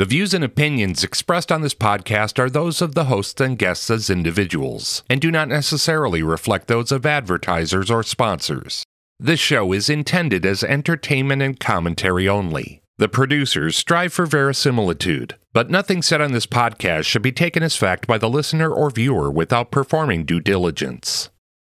[0.00, 3.90] The views and opinions expressed on this podcast are those of the hosts and guests
[3.90, 8.82] as individuals, and do not necessarily reflect those of advertisers or sponsors.
[9.18, 12.80] This show is intended as entertainment and commentary only.
[12.96, 17.76] The producers strive for verisimilitude, but nothing said on this podcast should be taken as
[17.76, 21.28] fact by the listener or viewer without performing due diligence.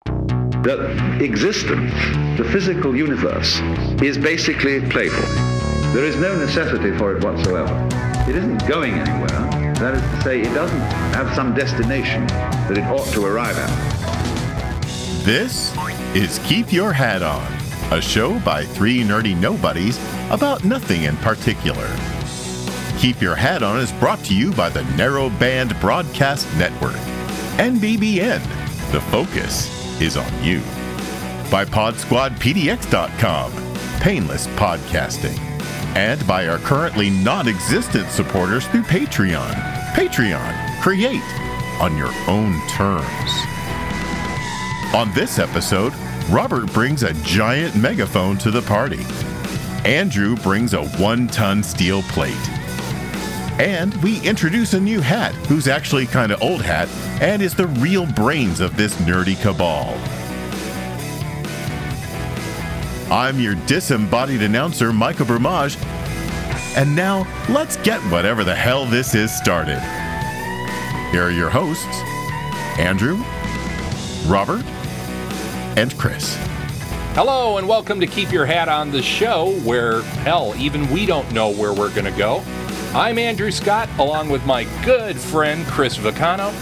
[0.06, 1.92] that existence,
[2.38, 3.60] the physical universe,
[4.04, 5.61] is basically playful.
[5.94, 7.76] There is no necessity for it whatsoever.
[8.26, 9.74] It isn't going anywhere.
[9.74, 10.79] That is to say, it doesn't
[11.14, 13.70] have some destination that it ought to arrive at.
[15.25, 15.75] This
[16.15, 17.46] is Keep Your Hat On,
[17.92, 21.93] a show by three nerdy nobodies about nothing in particular.
[22.98, 26.96] Keep Your Hat On is brought to you by the Narrowband Broadcast Network,
[27.57, 28.42] NBBN.
[28.93, 30.62] The focus is on you.
[31.51, 33.52] By PodSquadPDX.com,
[34.00, 35.50] painless podcasting.
[35.95, 39.53] And by our currently non existent supporters through Patreon.
[39.94, 41.22] Patreon, create
[41.81, 43.31] on your own terms.
[44.94, 45.94] On this episode,
[46.30, 49.06] Robert brings a giant megaphone to the party.
[49.83, 52.50] Andrew brings a one ton steel plate.
[53.59, 56.88] And we introduce a new hat who's actually kind of old hat
[57.22, 59.98] and is the real brains of this nerdy cabal.
[63.12, 65.76] I'm your disembodied announcer, Michael Bromage,
[66.78, 69.80] and now let's get whatever the hell this is started.
[71.12, 71.86] Here are your hosts
[72.80, 73.22] Andrew,
[74.28, 74.64] Robert,
[75.78, 76.38] and Chris.
[77.14, 81.30] Hello, and welcome to Keep Your Hat on the show, where, hell, even we don't
[81.34, 82.42] know where we're going to go.
[82.94, 86.54] I'm Andrew Scott, along with my good friend Chris Vacano,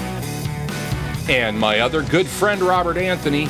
[1.30, 3.47] and my other good friend Robert Anthony,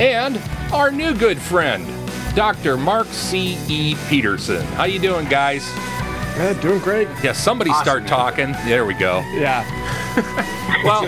[0.00, 1.86] and our new good friend,
[2.34, 2.76] Dr.
[2.76, 3.56] Mark C.
[3.68, 3.96] E.
[4.08, 4.62] Peterson.
[4.74, 5.64] How you doing, guys?
[6.36, 7.06] Yeah, doing great.
[7.22, 8.52] Yeah, somebody start talking.
[8.66, 9.20] There we go.
[9.34, 9.64] Yeah.
[10.84, 11.02] Well,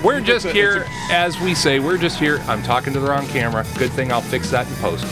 [0.04, 2.38] we're just here, as we say, we're just here.
[2.46, 3.66] I'm talking to the wrong camera.
[3.76, 5.04] Good thing I'll fix that in post.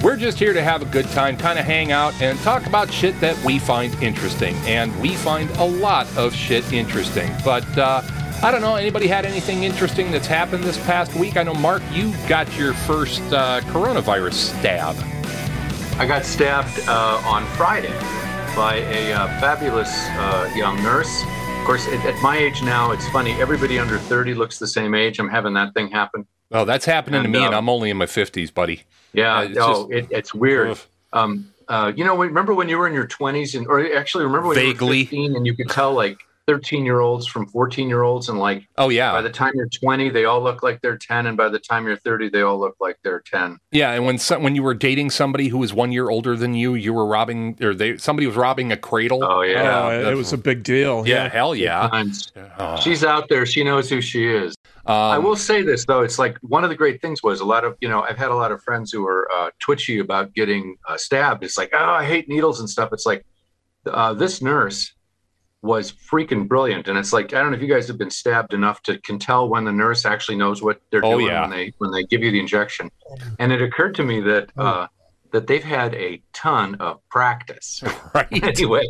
[0.00, 2.92] We're just here to have a good time, kind of hang out and talk about
[2.92, 4.54] shit that we find interesting.
[4.64, 7.32] And we find a lot of shit interesting.
[7.44, 8.02] But uh,
[8.42, 11.36] I don't know, anybody had anything interesting that's happened this past week?
[11.36, 14.96] I know, Mark, you got your first uh, coronavirus stab.
[16.00, 17.92] I got stabbed uh, on Friday
[18.56, 21.22] by a uh, fabulous uh, young nurse.
[21.60, 23.30] Of course, at, at my age now, it's funny.
[23.40, 25.20] Everybody under 30 looks the same age.
[25.20, 26.26] I'm having that thing happen.
[26.50, 28.82] Oh, that's happening And, to me, and uh, I'm only in my 50s, buddy.
[29.12, 30.78] Yeah, Uh, it's no, just- it, it's weird.
[31.12, 34.48] Um, uh, you know, remember when you were in your 20s, and or actually remember
[34.48, 34.98] when Vaguely.
[34.98, 38.28] you were 15 and you could tell like 13 year olds from 14 year olds,
[38.28, 39.12] and like Oh, yeah.
[39.12, 41.86] by the time you're 20, they all look like they're 10, and by the time
[41.86, 43.58] you're 30, they all look like they're 10.
[43.70, 46.54] Yeah, and when some, when you were dating somebody who was one year older than
[46.54, 49.22] you, you were robbing, or they somebody was robbing a cradle.
[49.24, 49.84] Oh yeah.
[49.86, 51.06] Oh, it was a big deal.
[51.06, 51.88] Yeah, hell yeah.
[51.88, 52.32] Times.
[52.58, 52.80] Oh.
[52.80, 53.46] She's out there.
[53.46, 54.54] She knows who she is.
[54.84, 57.44] I Um, will say this though, it's like one of the great things was a
[57.44, 60.34] lot of you know I've had a lot of friends who are uh, twitchy about
[60.34, 61.44] getting uh, stabbed.
[61.44, 62.88] It's like oh I hate needles and stuff.
[62.92, 63.24] It's like
[63.86, 64.92] uh, this nurse
[65.62, 68.52] was freaking brilliant, and it's like I don't know if you guys have been stabbed
[68.52, 71.42] enough to can tell when the nurse actually knows what they're Oh, doing yeah.
[71.42, 72.90] when they when they give you the injection.
[73.38, 74.88] And it occurred to me that uh,
[75.30, 77.82] that they've had a ton of practice.
[78.14, 78.26] right.
[78.32, 78.84] anyway,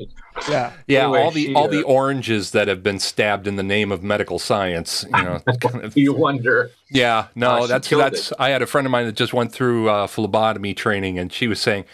[0.48, 0.72] Yeah.
[0.88, 3.62] Yeah, Anyway, all the she, all the uh, oranges that have been stabbed in the
[3.62, 5.04] name of medical science.
[5.14, 6.70] You know, kind of- you wonder.
[6.90, 8.32] yeah, no, Uh, she that's killed that's.
[8.38, 11.46] I had a friend of mine that just went through uh, phlebotomy training, and she
[11.48, 11.84] was saying,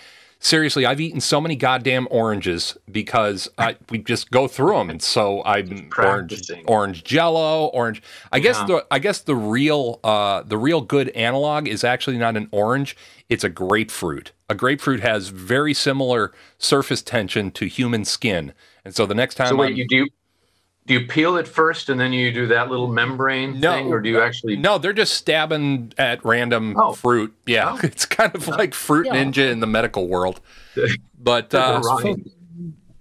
[0.40, 5.02] seriously, I've eaten so many goddamn oranges because I we just go through them, and
[5.02, 8.02] so I'm orange orange Jello, orange.
[8.32, 12.36] I guess the I guess the real uh, the real good analog is actually not
[12.36, 12.96] an orange;
[13.28, 14.32] it's a grapefruit.
[14.48, 18.52] A grapefruit has very similar surface tension to human skin,
[18.84, 20.06] and so the next time So I'm- you do
[20.88, 24.00] do you peel it first and then you do that little membrane No, thing, or
[24.00, 24.56] do you actually?
[24.56, 26.92] No, they're just stabbing at random Oh.
[26.94, 27.32] fruit.
[27.46, 27.80] Yeah, Oh.
[27.84, 29.14] it's kind of like fruit Yeah.
[29.24, 30.40] ninja in the medical world.
[31.20, 32.02] But uh, Right.
[32.02, 32.16] Fo-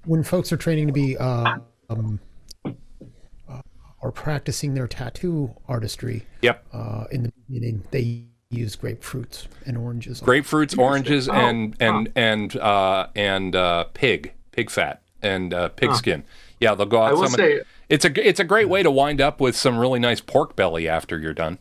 [0.05, 1.57] when folks are training to be uh,
[1.89, 2.19] um,
[2.65, 3.61] uh,
[4.01, 10.21] or practicing their tattoo artistry yep, uh, in the beginning, they use grapefruits and oranges.
[10.21, 15.93] grapefruits, oranges, Oh, and and and uh, and uh, pig pig fat and uh, pig
[15.95, 16.23] skin.
[16.59, 17.09] Yeah, they'll go out.
[17.11, 19.77] I will some- say, it's a it's a great way to wind up with some
[19.77, 21.59] really nice pork belly after you're done.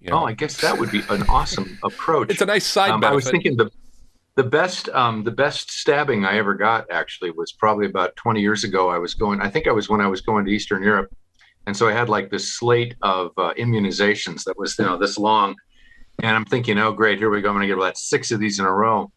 [0.00, 0.20] You know?
[0.20, 2.30] oh, I guess that would be an awesome approach.
[2.30, 3.70] it's a nice side Um, I was thinking the
[4.36, 8.64] the best um, the best stabbing I ever got actually was probably about 20 years
[8.64, 8.90] ago.
[8.90, 9.40] I was going.
[9.40, 11.14] I think I was when I was going to Eastern Europe,
[11.66, 15.18] and so I had like this slate of uh, immunizations that was you know this
[15.18, 15.56] long,
[16.22, 17.48] and I'm thinking, oh great, here we go.
[17.48, 19.10] I'm going to get about six of these in a row.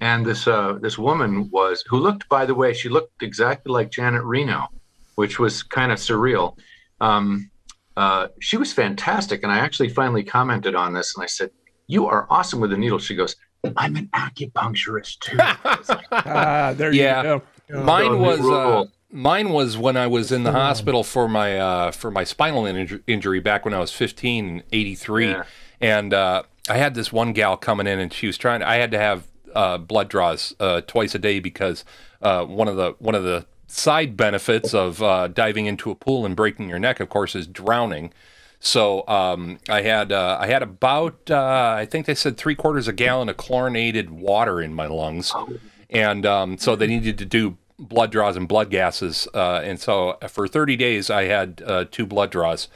[0.00, 3.90] and this uh, this woman was who looked, by the way, she looked exactly like
[3.90, 4.68] Janet Reno,
[5.16, 6.56] which was kind of surreal.
[7.00, 7.50] Um,
[7.96, 11.50] uh, she was fantastic, and I actually finally commented on this, and I said,
[11.88, 13.36] "You are awesome with the needle." She goes,
[13.76, 17.18] "I'm an acupuncturist too." Like, Ah, there Yeah.
[17.18, 17.82] you go.
[17.84, 22.10] Mine was uh, mine was when I was in the hospital for my uh, for
[22.10, 25.42] my spinal inju- injury back when I was 15, in 83, Yeah.
[25.80, 28.62] and uh, I had this one gal coming in and she was trying.
[28.62, 31.84] I had to have uh, blood draws uh, twice a day because
[32.22, 36.26] uh, one of the one of the side benefits of uh, diving into a pool
[36.26, 38.12] and breaking your neck, of course, is drowning.
[38.60, 42.86] So um, I had uh, I had about uh, I think they said three quarters
[42.86, 45.32] of a gallon of chlorinated water in my lungs,
[45.90, 49.26] and um, so they needed to do blood draws and blood gases.
[49.34, 52.68] Uh, and so for 30 days I had uh, two blood draws,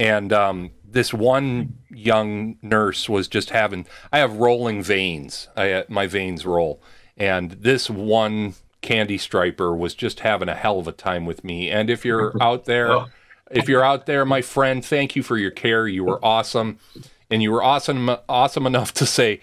[0.00, 5.48] and um, this one young nurse was just having I have rolling veins.
[5.56, 6.82] I my veins roll,
[7.16, 11.70] and this one candy striper was just having a hell of a time with me.
[11.70, 12.92] And if you're out there.
[12.92, 13.06] Oh.
[13.50, 15.88] If you're out there, my friend, thank you for your care.
[15.88, 16.78] You were awesome,
[17.28, 19.40] and you were awesome, awesome enough to say,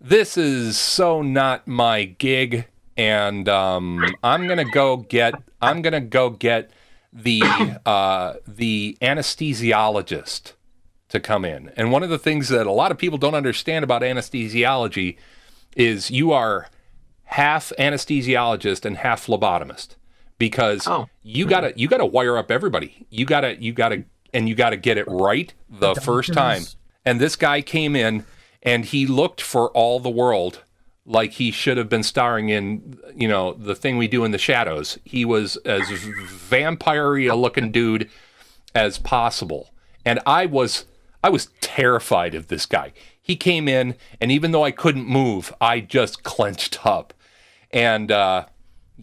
[0.00, 5.34] "This is so not my gig," and um, I'm gonna go get.
[5.60, 6.70] I'm gonna go get
[7.12, 7.42] the
[7.84, 10.52] uh, the anesthesiologist
[11.08, 11.70] to come in.
[11.76, 15.16] And one of the things that a lot of people don't understand about anesthesiology
[15.76, 16.68] is you are
[17.24, 19.96] half anesthesiologist and half phlebotomist
[20.38, 21.08] because Oh.
[21.22, 23.06] you gotta you gotta wire up everybody.
[23.10, 26.62] You gotta you gotta and you gotta get it right the first time.
[27.04, 28.24] And this guy came in
[28.62, 30.60] and he looked for all the world
[31.06, 34.38] like he should have been starring in you know the thing we do in the
[34.38, 34.98] shadows.
[35.04, 38.10] He was as vampire a looking dude
[38.74, 39.70] as possible.
[40.04, 40.84] And I was
[41.22, 42.92] I was terrified of this guy.
[43.20, 47.13] He came in and even though I couldn't move, I just clenched up.
[47.74, 48.46] And uh,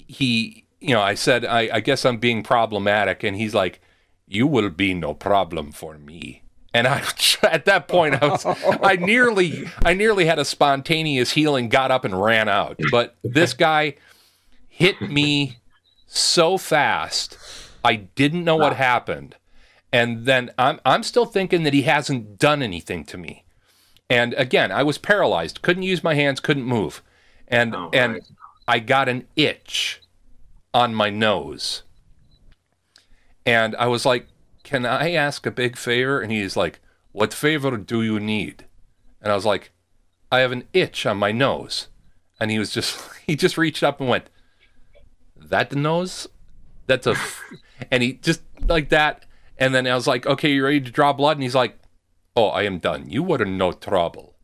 [0.08, 3.22] he, you know, I said, I, I guess I'm being problematic.
[3.24, 3.82] And he's like,
[4.28, 6.42] You will be no problem for me.
[6.74, 7.04] And I,
[7.44, 8.46] at that point, I was,
[8.82, 12.80] I nearly, I nearly had a spontaneous healing, got up and ran out.
[12.90, 13.96] But this guy
[14.70, 15.58] hit me
[16.08, 17.38] so fast,
[17.84, 19.36] I didn't know what happened.
[19.94, 23.44] And then I'm, I'm still thinking that he hasn't done anything to me.
[24.10, 27.02] And again, I was paralyzed, couldn't use my hands, couldn't move.
[27.50, 28.24] And, Oh, and right.
[28.68, 30.02] I got an itch
[30.74, 31.84] on my nose.
[33.46, 34.28] And I was like,
[34.64, 36.22] Can I ask a big favor?
[36.22, 36.80] And he's like,
[37.12, 38.66] What favor do you need?
[39.22, 39.72] And I was like,
[40.32, 41.88] I have an itch on my nose.
[42.40, 44.30] And he was just, he just reached up and went,
[45.36, 46.28] That nose?
[46.88, 47.44] That's a, f-"
[47.92, 49.26] and he just like that.
[49.58, 51.38] And then I was like, Okay, you ready to draw blood?
[51.38, 51.78] And he's like,
[52.36, 53.10] Oh, I am done.
[53.10, 54.36] You were no trouble.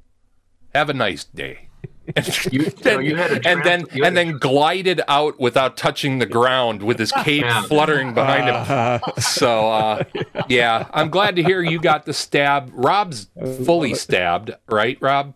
[0.74, 1.67] Have a nice day.
[2.52, 5.40] You, no, you had a and then trans- you had and a- then glided out
[5.40, 7.62] without touching the ground with his cape Yeah.
[7.64, 8.56] fluttering behind him.
[8.56, 10.04] Uh, So uh,
[10.48, 12.70] yeah, I'm glad to hear you got the stab.
[12.74, 13.28] Rob's
[13.66, 15.34] fully stabbed, right, Rob?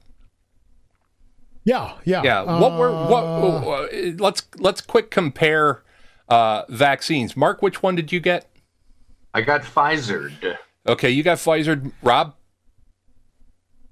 [1.63, 2.23] Yeah, yeah.
[2.23, 2.59] Yeah.
[2.59, 3.23] What were what?
[3.23, 3.87] Uh, uh,
[4.17, 5.83] let's let's quick compare
[6.29, 7.37] uh, vaccines.
[7.37, 8.47] Mark, which one did you get?
[9.33, 10.57] I got Pfizered.
[10.87, 11.91] Okay, you got Pfizer.
[12.01, 12.33] Rob,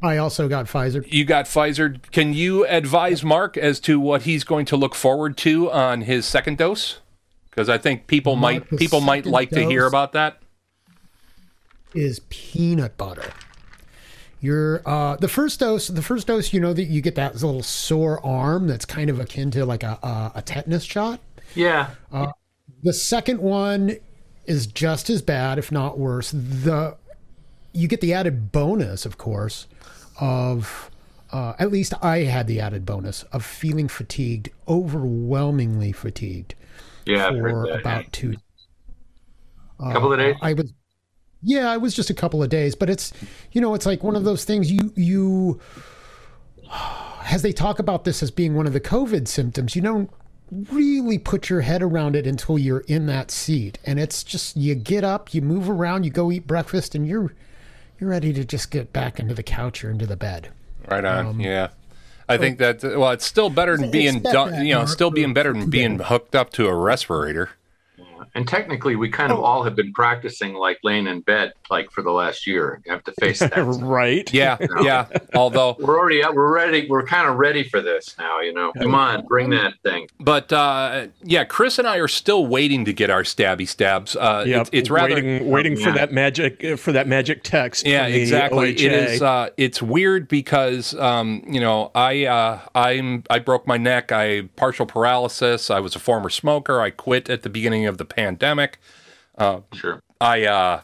[0.01, 1.05] I also got Pfizer.
[1.11, 2.01] you got Pfizer.
[2.11, 6.25] Can you advise Mark as to what he's going to look forward to on his
[6.25, 6.99] second dose?
[7.49, 10.39] Because I think people Mark, might people might like to hear about that.
[11.93, 13.33] is peanut butter.
[14.39, 17.61] Your uh, the first dose, the first dose, you know that you get that little
[17.61, 21.19] sore arm that's kind of akin to like a a, a tetanus shot.
[21.55, 21.89] Yeah.
[22.83, 23.97] The second one
[24.45, 26.31] is just as bad, if not worse.
[26.31, 26.95] The
[27.73, 29.67] you get the added bonus, of course,
[30.19, 30.89] of
[31.31, 36.55] uh, at least I had the added bonus of feeling fatigued, overwhelmingly fatigued
[37.05, 37.29] Yeah.
[37.29, 38.35] For about two
[39.79, 40.35] A couple of days.
[40.41, 40.73] I was,
[41.41, 43.13] yeah, I was just a couple of days, but it's,
[43.51, 45.59] you know, it's like one of those things you, you,
[47.25, 50.09] as they talk about this as being one of the COVID symptoms, you don't
[50.71, 53.77] really put your head around it until you're in that seat.
[53.85, 57.33] And it's just, you get up, you move around, you go eat breakfast, and you're,
[57.99, 60.49] you're ready to just get back into the couch or into the bed.
[60.87, 61.25] Right on.
[61.25, 61.69] Um, yeah.
[62.27, 64.63] I think that well, it's still better than being done.
[64.63, 67.49] You know, still being better than being hooked up to a respirator.
[68.35, 69.43] And technically, we kind of Oh.
[69.43, 72.81] all have been practicing like laying in bed like for the last year.
[72.85, 73.55] You have to face that.
[73.81, 74.31] right.
[74.33, 75.05] Yeah, yeah.
[75.33, 76.21] Although, We're already.
[76.33, 76.87] We're ready.
[76.89, 78.39] We're kind of ready for this now.
[78.41, 80.07] You know, come on, bring that thing.
[80.19, 84.15] but uh, yeah, Chris and I are still waiting to get our stabby stabs.
[84.15, 84.61] Uh, Yep.
[84.61, 85.95] it's, it's rather waiting, waiting for Yeah.
[85.95, 87.85] that magic uh, for that magic text.
[87.85, 88.71] Yeah, exactly.
[88.71, 89.05] It OHA.
[89.15, 89.21] is.
[89.21, 94.11] Uh, it's weird because um, you know I uh, I'm I broke my neck.
[94.11, 95.69] I partial paralysis.
[95.69, 96.81] I was a former smoker.
[96.81, 98.79] I quit at the beginning of the pandemic.
[99.73, 100.01] Sure.
[100.21, 100.81] I uh,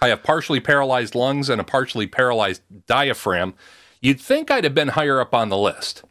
[0.00, 3.54] I have partially paralyzed lungs and a partially paralyzed diaphragm.
[4.00, 6.04] You'd think I'd have been higher up on the list,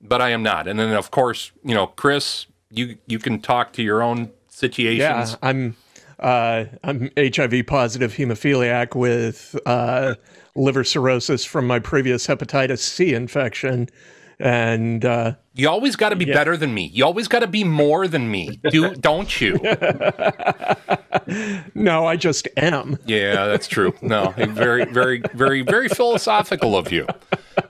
[0.00, 0.68] but I am not.
[0.68, 5.32] And then of course, you know, Chris, you you can talk to your own situations.
[5.32, 5.76] Yeah, I'm
[6.18, 10.14] uh, I'm HIV positive hemophiliac with uh,
[10.54, 13.88] liver cirrhosis from my previous hepatitis C infection,
[14.42, 16.90] and uh, You always got to be better than me.
[16.92, 18.58] You always got to be more than me.
[18.70, 19.54] Do don't you?
[21.74, 22.98] no, I just am.
[23.06, 23.94] Yeah, that's true.
[24.02, 27.06] No, very, very, very, very philosophical of you.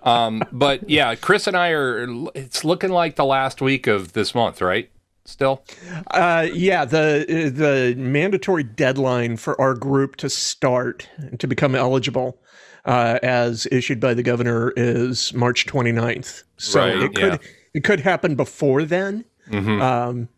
[0.02, 2.06] Um, but yeah, Chris and I are.
[2.34, 4.90] It's looking like the last week of this month, right?
[5.24, 5.62] Still,
[6.08, 12.40] Uh, yeah, the the mandatory deadline for our group to start to become eligible,
[12.84, 16.42] uh, as issued by the governor, is March 29th.
[16.56, 17.48] So Right, it could yeah.
[17.74, 20.28] it could happen before then, um,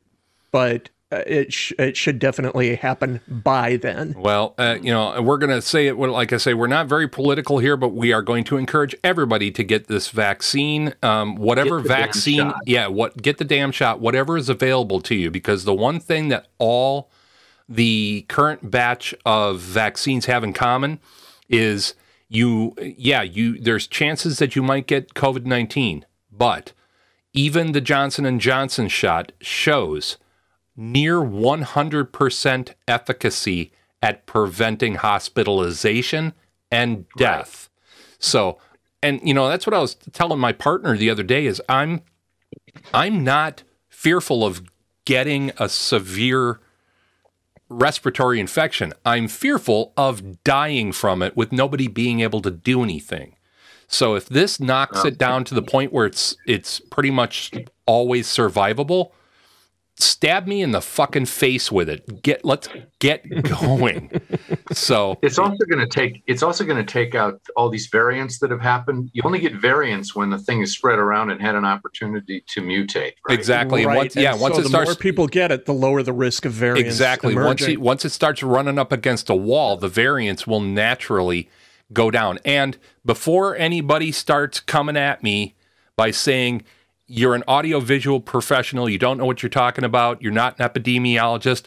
[0.52, 4.14] but uh, it sh- it should definitely happen by then.
[4.16, 5.96] well, uh, you know, we're going to say it.
[5.96, 9.50] Like I say, we're not very political here, but we are going to encourage everybody
[9.52, 12.52] to get this vaccine, um, whatever Get the damn vaccine.
[12.66, 16.28] Yeah, what get the damn shot, whatever is available to you, because the one thing
[16.28, 17.10] that all
[17.68, 21.00] the current batch of vaccines have in common
[21.48, 21.94] is
[22.28, 26.72] you yeah you there's chances that you might get covid-19 but
[27.32, 30.16] even the johnson and johnson shot shows
[30.76, 36.32] near 100% efficacy at preventing hospitalization
[36.70, 37.70] and death.
[38.18, 38.58] So
[39.04, 42.00] and you know that's what i was telling my partner the other day is i'm
[42.94, 44.62] i'm not fearful of
[45.04, 46.58] getting a severe
[47.68, 48.92] respiratory infection.
[49.04, 53.36] I'm fearful of dying from it with nobody being able to do anything.
[53.86, 55.08] So if this knocks oh.
[55.08, 57.52] it down to the point where it's it's pretty much
[57.86, 59.12] always survivable,
[59.96, 62.22] stab me in the fucking face with it.
[62.22, 64.10] Get let's get going.
[64.72, 66.22] so It's also going to take.
[66.26, 69.10] It's also going to take out all these variants that have happened.
[69.12, 72.60] You only get variants when the thing is spread around and had an opportunity to
[72.60, 73.12] mutate.
[73.28, 73.38] Right?
[73.38, 73.82] exactly.
[73.82, 75.74] And Right, once, yeah, and once so it the starts more people get it, the
[75.74, 76.88] lower the risk of variants.
[76.88, 77.34] Exactly.
[77.34, 81.48] Once it, once it starts running up against a wall, the variants will naturally
[81.92, 82.38] go down.
[82.44, 85.54] And before anybody starts coming at me
[85.96, 86.64] by saying
[87.06, 91.66] you're an audiovisual professional, you don't know what you're talking about, you're not an epidemiologist,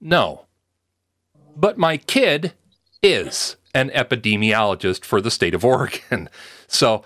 [0.00, 0.46] no.
[1.56, 2.54] But my kid
[3.02, 6.28] is an epidemiologist for the state of Oregon.
[6.66, 7.04] So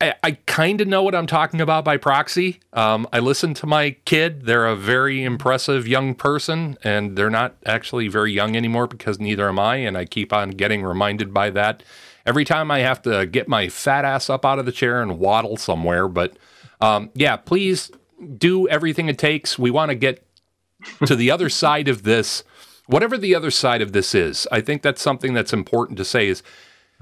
[0.00, 2.60] I, I kind of know what I'm talking about by proxy.
[2.72, 4.46] Um, I listen to my kid.
[4.46, 9.48] They're a very impressive young person, and they're not actually very young anymore because neither
[9.48, 9.76] am I.
[9.76, 11.82] And I keep on getting reminded by that
[12.24, 15.18] every time I have to get my fat ass up out of the chair and
[15.18, 16.08] waddle somewhere.
[16.08, 16.36] But
[16.80, 17.90] um, yeah, please
[18.38, 19.58] do everything it takes.
[19.58, 20.24] We want to get
[21.06, 22.42] to the other side of this,
[22.86, 24.46] whatever the other side of this is.
[24.52, 26.42] I think that's something that's important to say is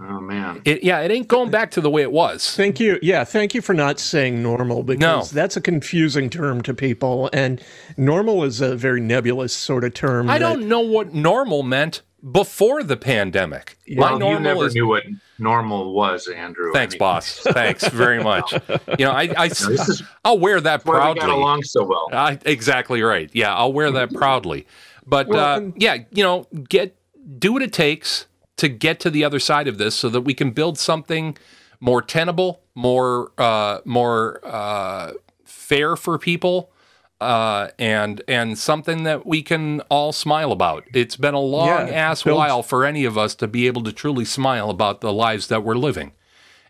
[0.01, 0.63] Oh man.
[0.65, 2.55] it, yeah, it ain't going back to the way it was.
[2.55, 3.01] Thank you.
[3.03, 5.41] Yeah, thank you for not saying normal because No.
[5.41, 7.61] that's a confusing term to people, and
[7.97, 10.31] normal is a very nebulous sort of term.
[10.31, 13.77] I that- don't know what normal meant before the pandemic.
[13.89, 15.03] My Well, you normal never is knew what
[15.39, 16.73] normal was, Andrew.
[16.73, 17.39] thanks, I mean, boss.
[17.39, 18.55] Thanks very much.
[18.99, 22.09] You know, I, I this is will wear that Why we got along so well.
[22.11, 23.31] Uh, exactly right.
[23.33, 24.67] Yeah, I'll wear that proudly.
[25.07, 26.97] But uh, yeah, you know, get
[27.39, 28.27] do what it takes
[28.57, 31.37] to get to the other side of this, so that we can build something
[31.81, 35.13] more tenable, more uh, more uh,
[35.45, 36.73] fair for people,
[37.21, 40.85] uh, and and something that we can all smile about.
[40.95, 43.83] It's been a long Yeah, ass build- while for any of us to be able
[43.85, 46.13] to truly smile about the lives that we're living.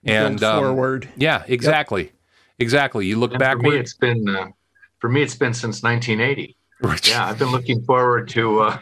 [0.04, 1.08] And um, forward.
[1.16, 2.12] yeah, exactly,
[2.58, 3.06] exactly.
[3.06, 4.46] You look And for me, it's been uh,
[5.00, 6.56] for me, it's been since 1980.
[6.80, 7.08] Right.
[7.08, 8.60] Yeah, I've been looking forward to.
[8.60, 8.78] Uh,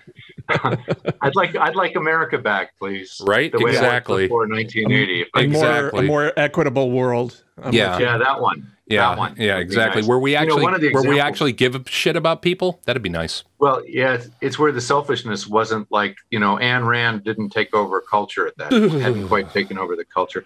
[1.23, 3.21] I'd like I'd like America back, please.
[3.25, 4.25] Right, The way exactly.
[4.27, 5.21] Before 1980.
[5.23, 6.05] If I- A more, Exactly.
[6.05, 7.43] a more equitable world.
[7.63, 7.99] I'm Yeah.
[7.99, 8.71] yeah, that one.
[8.89, 9.35] Yeah, that one.
[9.37, 10.03] yeah, exactly.
[10.03, 10.09] nice.
[10.09, 12.41] Where we You know, actually, one of the where we actually give a shit about
[12.43, 13.43] people, that'd be nice.
[13.59, 17.75] Well, yeah, it's, it's where the selfishness wasn't like you know Ayn Rand didn't take
[17.75, 18.73] over culture at that.
[19.03, 20.45] hadn't quite taken over the culture.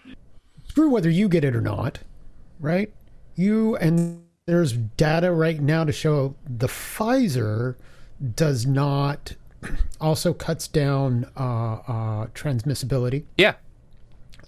[0.67, 1.99] screw whether you get it or not,
[2.59, 2.91] right?
[3.35, 7.75] You and there's data right now to show the Pfizer
[8.35, 9.33] does not
[10.01, 13.23] also cuts down uh, uh, transmissibility.
[13.37, 13.55] Yeah.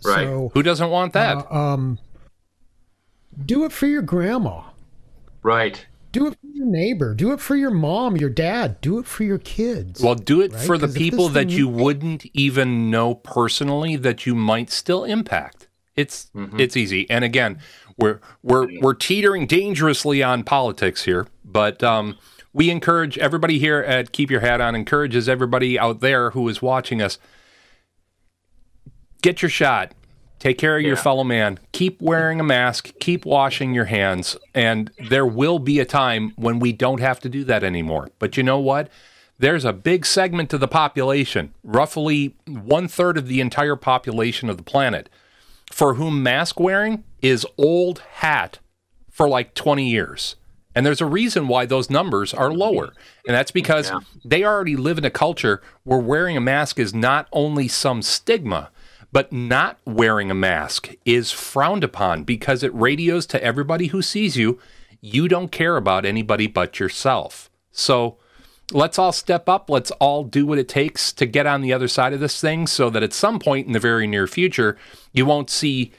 [0.05, 0.25] Right.
[0.27, 1.50] So Who doesn't want that?
[1.51, 2.00] Um,
[3.46, 4.63] do it for your grandma.
[5.41, 5.86] Right.
[6.12, 7.15] Do it for your neighbor.
[7.15, 8.79] Do it for your mom, your dad.
[8.82, 10.01] Do it for your kids.
[10.03, 10.62] well, do it right?
[10.65, 15.67] for the people that thing- you wouldn't even know personally that you might still impact.
[15.96, 16.60] It's Mm-hmm.
[16.60, 17.10] it's easy.
[17.10, 17.60] And again,
[17.98, 22.17] we're we're we're teetering dangerously on politics here, but um,
[22.53, 26.62] we encourage everybody here at Keep Your Hat On encourages everybody out there who is
[26.62, 27.17] watching us
[29.22, 29.93] get your shot.
[30.38, 31.57] Take care of your fellow man.
[31.72, 32.91] Keep wearing a mask.
[33.00, 34.36] Keep washing your hands.
[34.53, 38.10] And there will be a time when we don't have to do that anymore.
[38.19, 38.89] But you know what?
[39.39, 44.57] There's a big segment of the population, roughly one third of the entire population of
[44.57, 45.10] the planet,
[45.72, 48.60] for whom mask wearing is old hat
[49.10, 50.36] for like 20 years.
[50.75, 52.94] And there's a reason why those numbers are lower.
[53.27, 53.92] And that's because
[54.25, 58.72] they already live in a culture where wearing a mask is not only some stigma,
[59.12, 64.36] but not wearing a mask is frowned upon because it radios to everybody who sees
[64.36, 64.60] you,
[65.01, 67.51] you don't care about anybody but yourself.
[67.72, 68.18] So
[68.72, 69.70] let's all step up.
[69.70, 72.65] Let's all do what it takes to get on the other side of this thing
[72.65, 74.77] so that at some point in the very near future,
[75.12, 75.92] you won't see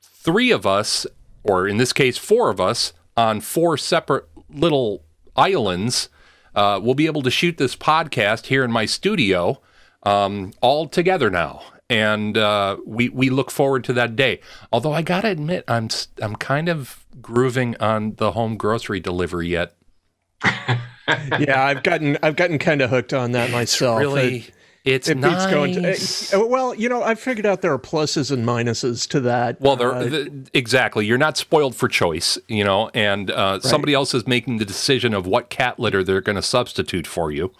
[0.00, 1.06] three of us,
[1.44, 5.04] or in this case, four of us, on four separate little
[5.36, 6.08] islands.
[6.54, 9.60] Uh, we'll be able to shoot this podcast here in my studio
[10.02, 11.62] um, all together now.
[11.88, 14.40] And uh, we we look forward to that day.
[14.72, 15.88] Although I gotta admit, I'm
[16.22, 19.74] I'm kind of grooving on the home grocery delivery yet.
[20.44, 23.98] yeah, I've gotten I've gotten kind of hooked on that myself.
[24.00, 24.50] Really, It-
[24.84, 26.30] it's it beats going nice.
[26.30, 26.40] to.
[26.42, 29.60] uh, well, you know, I figured out there are pluses and minuses to that.
[29.60, 31.06] Well, there Uh, th- exactly.
[31.06, 35.14] You're not spoiled for choice, you know, and uh, somebody else is making the decision
[35.14, 37.52] of what cat litter they're going to substitute for you.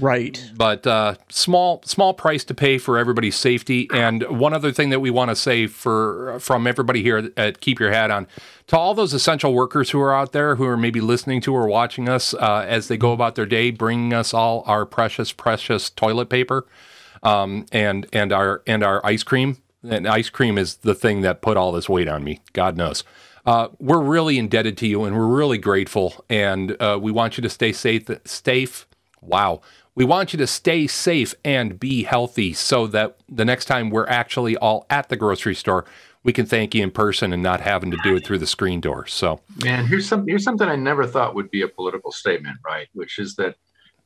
[0.00, 0.50] Right.
[0.54, 3.88] But uh, small small price to pay for everybody's safety.
[3.92, 7.80] And one other thing that we want to say for from everybody here at Keep
[7.80, 8.26] Your Hat On
[8.68, 11.66] to all those essential workers who are out there who are maybe listening to or
[11.66, 15.90] watching us uh, as they go about their day, bringing us all our precious precious
[15.90, 16.66] toilet paper
[17.22, 19.58] um, and and our and our ice cream.
[19.88, 22.40] And ice cream is the thing that put all this weight on me.
[22.52, 23.04] God knows.
[23.46, 26.24] Uh, we're really indebted to you, and we're really grateful.
[26.28, 28.10] And uh, we want you to stay safe.
[28.24, 28.86] Safe.
[29.22, 29.62] Wow.
[29.98, 34.06] We want you to stay safe and be healthy, so that the next time we're
[34.06, 35.86] actually all at the grocery store,
[36.22, 38.80] we can thank you in person and not having to do it through the screen
[38.80, 39.08] door.
[39.08, 42.86] So Man, here's some here's something I never thought would be a political statement, right?
[42.92, 43.56] Which is that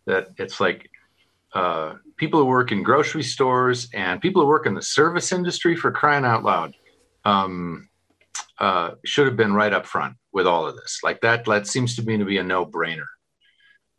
[0.06, 0.88] that it's like
[1.52, 5.76] uh, people who work in grocery stores and people who work in the service industry
[5.76, 6.74] for crying out loud
[7.26, 7.86] um,
[8.58, 11.00] uh, should have been right up front with all of this.
[11.04, 13.04] Like that, that seems to me to be a no brainer.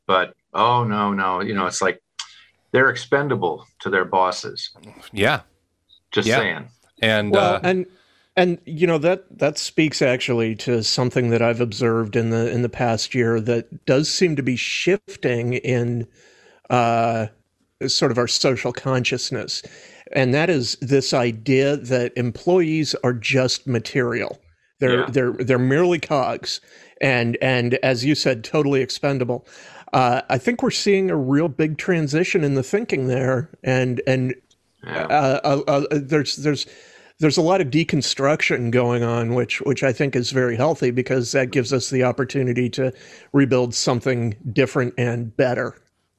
[0.07, 2.01] But oh no, no, you know, it's like
[2.71, 4.71] they're expendable to their bosses.
[5.11, 5.41] yeah,
[6.11, 6.37] Just Yeah.
[6.39, 6.67] saying.
[7.01, 7.85] and Well, uh, and
[8.35, 12.61] and you know that that speaks actually to something that I've observed in the in
[12.63, 16.07] the past year that does seem to be shifting in
[16.69, 17.27] uh,
[17.87, 19.61] sort of our social consciousness,
[20.13, 24.39] and that is this idea that employees are just material.
[24.83, 25.05] They're Yeah.
[25.09, 26.59] they're they're merely cogs,
[26.99, 29.47] and and as you said, totally expendable.
[29.93, 34.35] Uh, I think we're seeing a real big transition in the thinking there, and and
[34.85, 35.05] Yeah.
[35.05, 36.65] uh, uh, uh, there's there's
[37.19, 41.31] there's a lot of deconstruction going on, which which I think is very healthy because
[41.31, 42.91] that gives us the opportunity to
[43.31, 45.75] rebuild something different and better.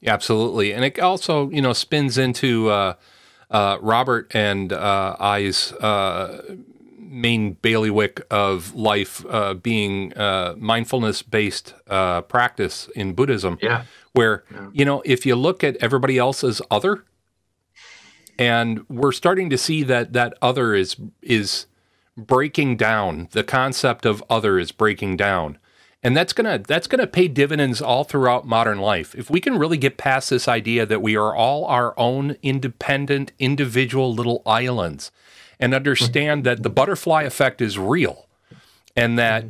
[0.06, 2.94] Absolutely, and it also you know spins into uh,
[3.50, 6.56] uh, Robert and uh, I's uh,
[7.04, 13.58] main bailiwick of life uh, being uh, mindfulness based uh, practice in Buddhism.
[13.62, 13.84] Yeah.
[14.12, 17.04] where you know if you look at everybody else as other,
[18.38, 21.66] and we're starting to see that that other is is
[22.16, 23.28] breaking down.
[23.32, 25.58] The concept of other is breaking down.
[26.02, 29.14] And that's gonna that's gonna pay dividends all throughout modern life.
[29.14, 33.32] If we can really get past this idea that we are all our own independent,
[33.38, 35.10] individual little islands,
[35.58, 38.28] and understand that the butterfly effect is real,
[38.96, 39.46] and that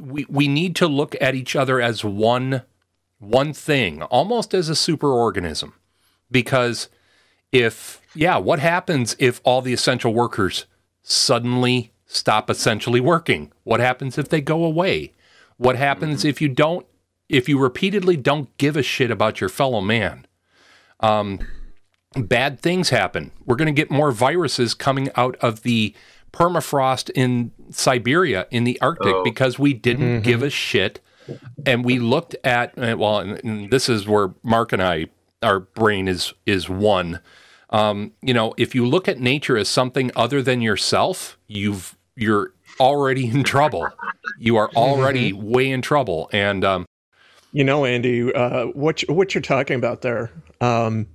[0.00, 2.62] we we need to look at each other as one
[3.18, 5.72] one thing, almost as a superorganism,
[6.30, 6.88] because
[7.52, 10.66] if yeah, what happens if all the essential workers
[11.02, 13.52] suddenly stop essentially working?
[13.62, 15.12] What happens if they go away?
[15.56, 16.86] What happens if you don't
[17.28, 20.26] if you repeatedly don't give a shit about your fellow man?
[21.00, 21.40] Um,
[22.20, 23.30] bad things happen.
[23.46, 25.94] We're going to get more viruses coming out of the
[26.32, 29.24] permafrost in Siberia in the Arctic Oh.
[29.24, 31.00] because we didn't give a shit
[31.66, 35.06] and we looked at uh, well, and, and this is where Mark and I,
[35.42, 37.20] our brain is is one.
[37.70, 42.52] Um, you know, if you look at nature as something other than yourself, you've you're
[42.80, 43.88] already in trouble.
[44.38, 46.86] You are already way in trouble, and um,
[47.52, 51.06] You know, Andy, uh, what you- what you're talking about there, um,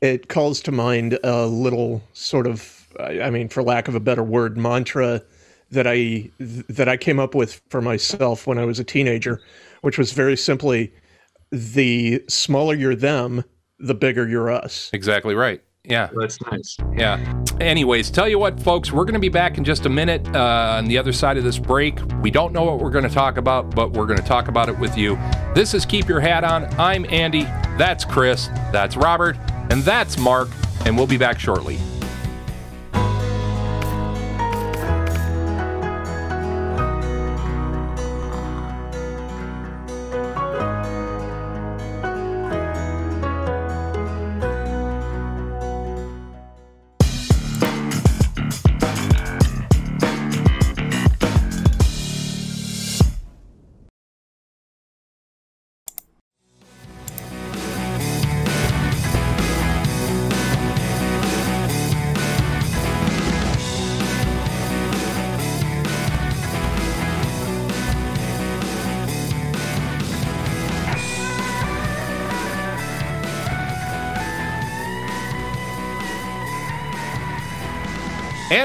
[0.00, 4.00] it calls to mind a little sort of, I I mean, for lack of a
[4.00, 5.22] better word, mantra
[5.70, 9.40] that I that I came up with for myself when I was a teenager,
[9.82, 10.92] which was very simply,
[11.50, 13.44] the smaller you're them,
[13.78, 14.90] the bigger you're us.
[14.92, 15.62] exactly right.
[15.84, 16.10] Yeah.
[16.18, 16.76] That's nice.
[16.96, 17.44] Yeah.
[17.60, 20.76] Anyways, tell you what, folks, we're going to be back in just a minute uh,
[20.76, 21.98] on the other side of this break.
[22.20, 24.68] We don't know what we're going to talk about, but we're going to talk about
[24.68, 25.16] it with you.
[25.54, 26.64] This is Keep Your Hat On.
[26.78, 27.44] I'm Andy.
[27.78, 28.48] That's Chris.
[28.72, 29.38] That's Robert.
[29.70, 30.48] And that's Mark.
[30.84, 31.78] And we'll be back shortly.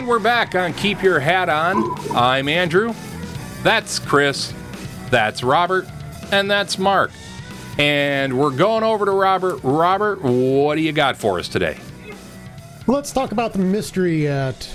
[0.02, 1.96] And we're back on Keep Your Hat On.
[2.18, 2.96] I'm Andrew.
[3.62, 4.52] That's Chris.
[5.12, 5.86] That's Robert.
[6.32, 7.12] And that's Mark.
[7.78, 9.60] And we're going over to Robert.
[9.62, 11.78] Robert, what do you got for us today?
[12.88, 14.68] Let's talk about the mystery at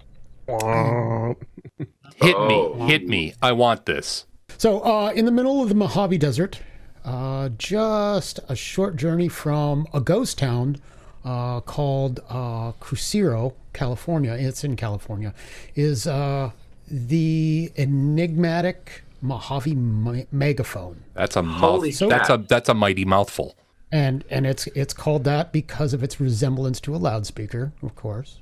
[2.16, 2.72] Hit me.
[2.86, 3.34] Hit me.
[3.42, 4.26] I want this.
[4.58, 6.60] So, uh, in the middle of the Mojave Desert,
[7.04, 10.76] uh, just a short journey from a ghost town
[11.24, 14.32] uh, called uh, Crucero, California.
[14.38, 15.32] It's in California.
[15.74, 16.50] Is uh,
[16.88, 21.98] the enigmatic Mojave me- megaphone, That's a Holy mouth.
[22.10, 22.40] That's crap.
[22.40, 23.54] a that's a mighty mouthful.
[23.92, 28.38] And and it's it's called that because of its resemblance to a loudspeaker, of course.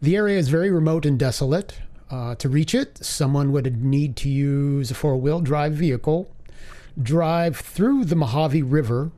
[0.00, 1.80] The area is very remote and desolate.
[2.10, 6.30] Uh, to reach it, someone would need to use a four wheel drive vehicle,
[7.00, 9.12] drive through the Mojave River,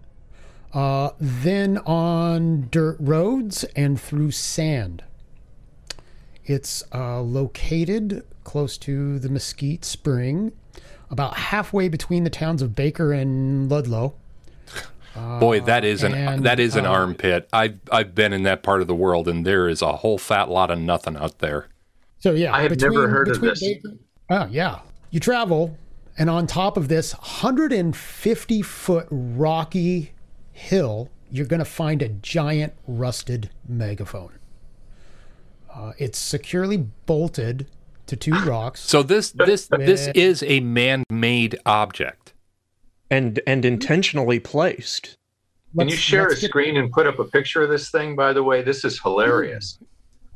[0.73, 5.03] uh, then on dirt roads and through sand.
[6.45, 10.53] It's uh, located close to the Mesquite Spring,
[11.11, 14.15] about halfway between the towns of Baker and Ludlow.
[15.15, 17.49] Boy, that is an and, that is an uh, armpit.
[17.53, 20.49] I've I've been in that part of the world, and there is a whole fat
[20.49, 21.69] lot of nothing out there.
[22.19, 23.61] So yeah, I have never heard of this.
[23.61, 23.97] Baker-
[24.31, 25.79] oh yeah, you travel,
[26.19, 30.13] and on top of this 150 foot rocky
[30.51, 34.39] hill, you're going to find a giant rusted megaphone.
[35.73, 37.67] Uh, it's securely bolted
[38.07, 38.81] to two rocks.
[38.81, 42.24] So this this this is a man-made object.
[43.11, 45.17] And and intentionally placed.
[45.79, 48.15] Can you share a let's get- screen and put up a picture of this thing,
[48.17, 48.63] by the way?
[48.63, 49.77] This is hilarious.
[49.79, 49.85] Hmm.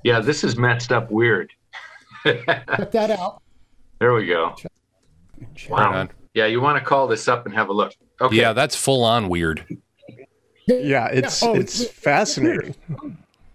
[0.05, 1.53] Yeah, this is messed up weird.
[2.25, 2.45] Check
[2.93, 3.43] that out.
[4.01, 4.55] There we go.
[5.41, 5.93] Right Wow.
[5.93, 6.11] on.
[6.35, 7.93] Yeah, you want to call this up and have a look.
[8.21, 8.37] Okay.
[8.37, 9.65] Yeah, that's full on weird.
[10.67, 12.75] Yeah, it's oh, it's it's- fascinating.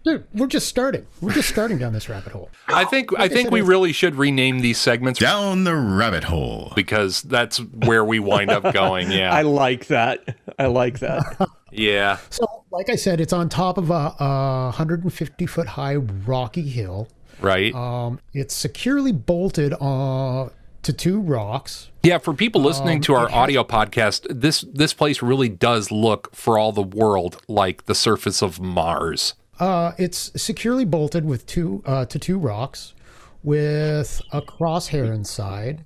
[0.04, 1.06] Dude, we're just starting.
[1.22, 2.50] We're just starting down this rabbit hole.
[2.68, 6.72] I think I think we really should rename these segments Down the rabbit hole.
[6.76, 9.10] because that's where we wind up going.
[9.10, 10.36] Yeah, I like that.
[10.58, 11.48] I like that.
[11.76, 12.18] Yeah.
[12.30, 17.08] So, like I said, it's on top of a, a 150 foot high rocky hill.
[17.40, 17.74] Right.
[17.74, 20.50] Um, it's securely bolted uh,
[20.84, 21.90] to two rocks.
[22.04, 25.90] Yeah, for people listening Um, to our has- audio podcast, this this place really does
[25.90, 29.34] look for all the world like the surface of Mars.
[29.60, 32.94] Uh, it's securely bolted with two uh, to two rocks,
[33.42, 35.84] with a crosshair inside,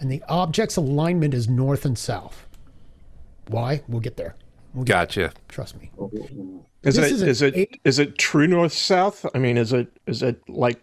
[0.00, 2.46] and the object's alignment is north and south.
[3.48, 3.82] Why?
[3.88, 4.34] We'll get there.
[4.74, 5.32] We'll get, Gotcha.
[5.48, 5.90] trust me.
[6.82, 9.24] Is This it is is it eight- is it true north south?
[9.34, 10.80] I mean, is it is it like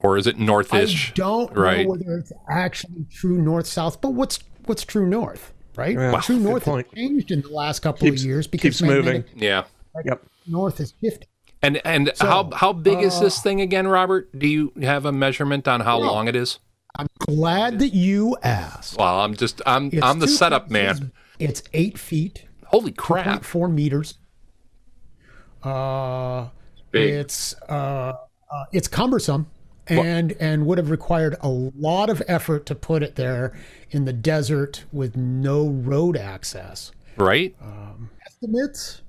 [0.00, 0.72] Or is it northish?
[0.72, 1.14] I northish?
[1.14, 1.84] don't right.
[1.86, 5.94] know whether it's actually true north south, but what's what's true north, right?
[5.96, 9.04] Yeah, true north has changed in the last couple Keeps- of years because keeps moving.
[9.24, 9.64] magnetic Yeah.
[10.04, 10.24] Yep.
[10.48, 11.28] North is shifting.
[11.62, 14.38] And and how how big is this thing again, Robert?
[14.38, 16.58] Do you have a measurement on how long it is?
[16.98, 18.98] I'm glad that you asked.
[18.98, 21.12] Well, I'm just I'm It's I'm the setup man.
[21.38, 23.44] It's eight feet, Holy crap!
[23.44, 24.14] Four meters.
[25.62, 26.48] Uh,
[26.90, 27.14] Big.
[27.14, 28.12] it's uh,
[28.50, 29.48] uh, it's cumbersome
[29.88, 33.56] and and would have required a lot of effort to put it there
[33.90, 36.92] in the desert with no road access.
[37.16, 37.54] Right?
[38.26, 39.02] Estimates,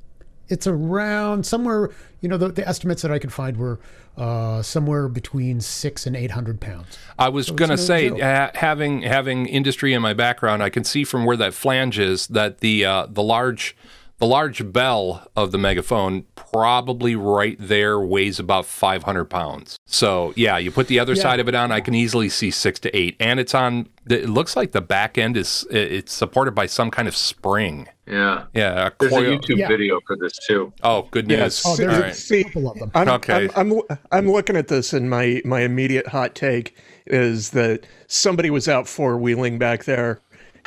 [0.49, 1.91] it's around somewhere.
[2.21, 3.79] You know, the, the estimates that I could find were
[4.17, 6.97] uh, somewhere between six and eight hundred pounds.
[7.19, 8.21] I was gonna say, joke.
[8.21, 12.27] uh, having having industry in my background, I can see from where that flange is
[12.27, 13.75] that the uh, the large
[14.19, 19.77] the large bell of the megaphone probably right there weighs about 500 pounds.
[19.85, 21.21] So yeah, you put the other Yeah.
[21.21, 23.89] side of it on, I can easily see six to eight, and it's on.
[24.09, 27.87] It looks like the back end is it's supported by some kind of spring.
[28.07, 28.45] Yeah.
[28.53, 29.15] Yeah, a There's a.
[29.17, 29.67] YouTube Yeah.
[29.67, 30.71] video for this too.
[30.81, 31.61] Oh, good news.
[31.65, 32.15] Oh, there's All a right.
[32.15, 32.91] See, couple of them.
[32.95, 33.49] I'm, Okay.
[33.55, 36.75] I'm, I'm, I'm looking at this, and my, my immediate hot take
[37.05, 40.21] is that somebody was out four wheeling back there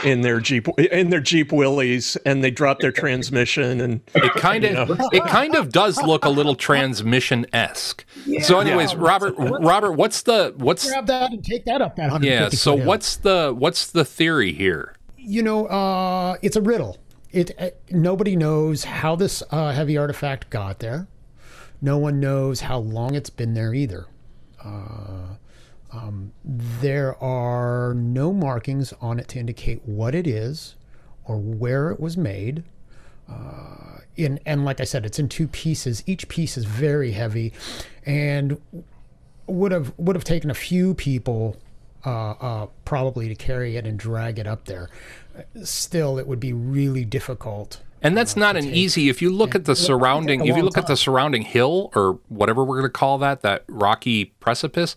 [0.04, 4.64] in their Jeep in their Jeep Willys, and they drop their transmission, and It kind
[4.64, 8.04] of it kind of does look a little transmission esque.
[8.42, 12.26] So, anyways, Robert, Robert, what's the what's Grab that and take that up that 150
[12.28, 12.48] yeah?
[12.50, 14.94] So foot what's the what's the theory here?
[15.22, 16.96] you know, uh, it's a riddle.
[17.30, 21.06] It uh, nobody knows how this uh, heavy artifact got there.
[21.80, 24.06] No one knows how long it's been there either.
[24.62, 25.36] Uh,
[25.92, 30.76] um, there are no markings on it to indicate what it is
[31.24, 32.64] or where it was made.
[33.28, 36.02] Uh, in and like I said, it's in two pieces.
[36.06, 37.52] Each piece is very heavy,
[38.04, 38.60] and
[39.46, 41.56] would have would have taken a few people
[42.04, 44.88] uh, uh, probably to carry it and drag it up there.
[45.62, 47.80] Still, it would be really difficult.
[48.02, 49.10] And that's not an easy.
[49.10, 52.64] If you look at the surrounding, if you look at the surrounding hill or whatever
[52.64, 54.96] we're going to call that, that rocky precipice,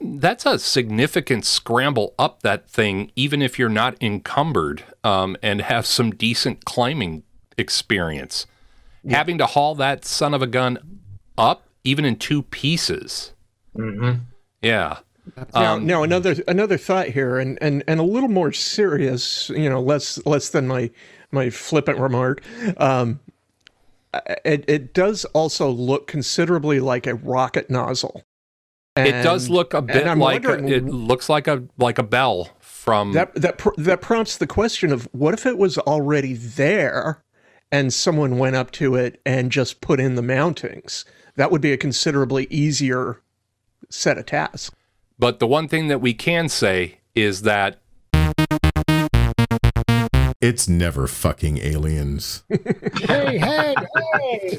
[0.00, 5.86] that's a significant scramble up that thing, even if you're not encumbered um, and have
[5.86, 7.22] some decent climbing
[7.58, 8.46] experience.
[9.08, 11.00] Having to haul that son of a gun
[11.36, 13.32] up, even in two pieces.
[13.76, 14.20] Mm-hmm.
[14.62, 14.98] Yeah.
[15.54, 19.68] Now, Um, now another another thought here, and, and, and a little more serious, you
[19.68, 20.90] know, less less than my
[21.32, 22.42] my flippant remark.
[22.78, 23.20] Um,
[24.44, 28.22] it it does also look considerably like a rocket nozzle.
[28.96, 33.12] It does look a bit like a, it looks like a like a bell from
[33.12, 37.24] that that pr- that prompts the question of what if it was already there,
[37.72, 41.04] and someone went up to it and just put in the mountings.
[41.36, 43.20] That would be a considerably easier
[43.88, 44.70] set of tasks.
[45.18, 47.80] But the one thing that we can say is that
[50.44, 52.42] It's never fucking aliens.
[53.04, 53.74] Hey, hey,
[54.14, 54.58] hey!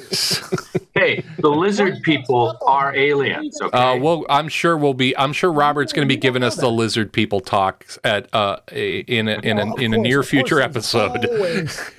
[0.95, 3.59] Hey, the lizard people are aliens.
[3.61, 3.77] Okay.
[3.77, 5.15] uh, well, I'm sure we'll be.
[5.17, 9.27] I'm sure Robert's going to be giving us the lizard people talk at uh, in
[9.27, 11.25] a, in a, Of in a course, near of course, future there's episode.
[11.25, 11.91] always-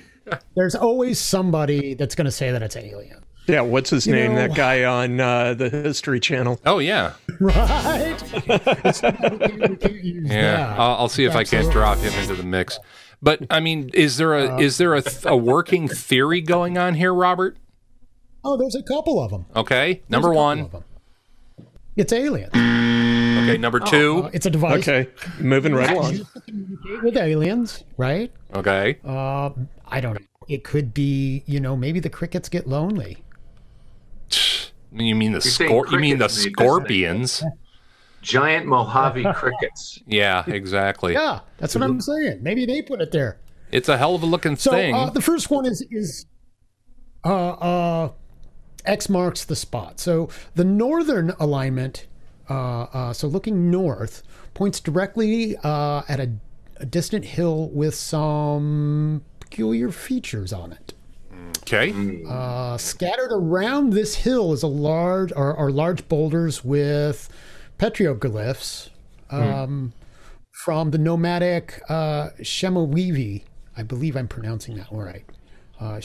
[0.55, 4.35] there's always somebody that's going to say that it's alien, Yeah, what's his name?
[4.35, 6.59] know- that guy on uh, the History Channel.
[6.65, 8.21] Oh yeah, right?
[8.33, 10.51] We can't- we can't use yeah.
[10.57, 10.79] that.
[10.79, 12.77] I'll, I'll see if I can't drop him into the mix.
[13.21, 16.95] But I mean, is there a is there a, th- a working theory going on
[16.95, 17.57] here, Robert?
[18.43, 19.45] Oh, there's a couple of them.
[19.55, 20.69] Okay, number one.
[21.95, 22.51] It's aliens.
[22.53, 24.25] Okay, number two.
[24.25, 26.11] Uh, it's a device Okay, moving right along.
[26.17, 28.31] used to communicate with aliens, right?
[28.53, 29.49] Okay, Uh,
[29.87, 30.19] I don't know.
[30.47, 33.17] It could be, you know, maybe the crickets get lonely.
[34.91, 37.43] you mean the saying scor- You mean the crickets, Nate, scorpions?
[38.27, 40.01] Giant Mojave crickets.
[40.05, 41.13] Yeah, exactly.
[41.13, 42.43] Yeah, that's what I'm saying.
[42.43, 43.39] Maybe they put it there.
[43.71, 44.93] It's a hell of a looking So thing.
[44.93, 46.25] uh, the first one is is
[47.25, 48.11] uh, uh,
[48.85, 49.99] X marks the spot.
[49.99, 52.07] So the northern alignment,
[52.49, 56.31] uh, uh, so looking north, points directly uh, at a,
[56.77, 60.93] a distant hill with some peculiar features on it.
[61.61, 61.93] okay.
[62.27, 67.29] Uh, scattered around this hill is a large are, are large boulders with
[67.77, 68.89] petroglyphs
[69.29, 69.93] um,
[70.51, 73.43] from the nomadic uh, Chemehuevi.
[73.75, 75.23] I believe I'm pronouncing that all right.
[75.79, 75.99] Uh,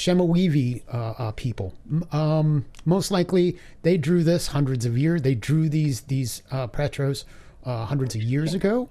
[0.93, 1.73] uh, uh, people.
[2.13, 5.23] Um, most likely, they drew this hundreds of years.
[5.23, 7.25] They drew these these uh, petros
[7.65, 8.91] uh, hundreds of years ago.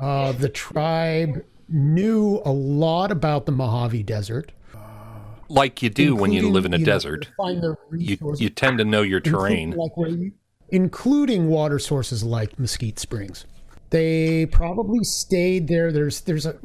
[0.00, 4.52] Uh, the tribe knew a lot about the Mojave Desert.
[5.50, 7.28] Like you do when you live in a desert.
[7.92, 9.70] You, you tend to know your terrain.
[9.72, 10.32] like where you-
[10.68, 13.44] including water sources like Mesquite Springs.
[13.90, 15.90] They probably stayed there.
[15.92, 16.56] There's there's a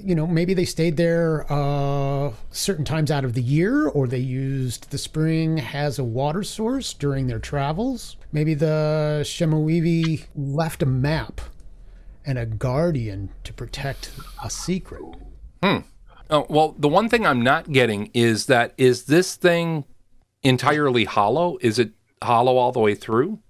[0.00, 4.18] you know, maybe they stayed there uh, certain times out of the year, or they
[4.18, 8.16] used the spring as a water source during their travels.
[8.32, 11.40] Maybe the Chemehuevi left a map
[12.24, 15.02] and a guardian to protect a secret.
[15.62, 15.78] Hmm.
[16.30, 19.84] Oh, well, the one thing I'm not getting is that is this thing
[20.42, 21.58] entirely hollow?
[21.60, 21.92] Is it
[22.24, 23.40] hollow all the way through,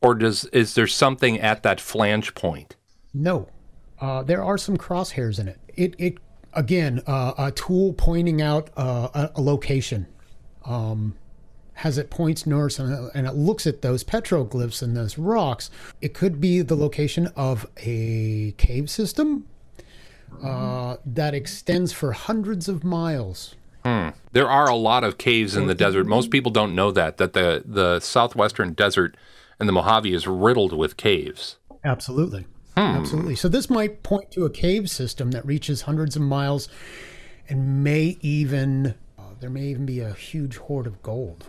[0.00, 2.76] or does is there something at that flange point?
[3.14, 3.48] No,
[4.00, 5.60] uh, there are some crosshairs in it.
[5.74, 6.18] It, it
[6.52, 10.06] again, uh, a tool pointing out uh, a, a location.
[10.64, 11.14] Um,
[11.84, 16.14] as it points north and, and it looks at those petroglyphs and those rocks, it
[16.14, 19.46] could be the location of a cave system
[20.42, 23.54] uh, that extends for hundreds of miles.
[23.84, 26.06] There are a lot of caves in the desert.
[26.06, 29.16] Most people don't know that that the the southwestern desert
[29.58, 31.56] and the Mojave is riddled with caves.
[31.84, 32.46] Absolutely.
[32.76, 33.36] Absolutely.
[33.36, 36.68] So this might point to a cave system that reaches hundreds of miles
[37.48, 41.46] and may even uh, there may even be a huge hoard of gold.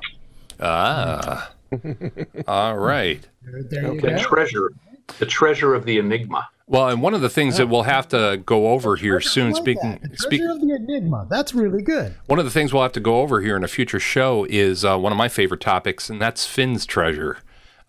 [0.60, 1.52] Ah.
[2.48, 3.26] All right.
[3.42, 4.72] There, there you The treasure,
[5.20, 6.48] the treasure of the enigma.
[6.74, 9.62] Well, and one of the things that we'll have to go over here soon, like
[9.62, 10.10] speaking that.
[10.12, 11.28] The speak, treasure of the enigma.
[11.30, 12.16] That's really good.
[12.26, 14.84] one of the things we'll have to go over here in a future show is
[14.84, 17.38] uh, one of my favorite topics, and that's Fenn's treasure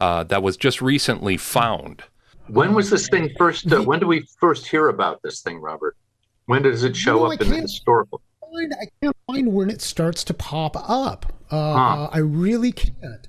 [0.01, 2.05] uh, that was just recently found.
[2.49, 3.73] When was this thing first?
[3.73, 5.97] Uh, when do we first hear about this thing, Robert?
[6.45, 7.63] When does it show No, I up in the can't.
[7.63, 8.21] historical?
[8.53, 11.33] Find- I can't find when it starts to pop up.
[11.51, 12.09] Uh, Huh.
[12.13, 13.29] I really can't.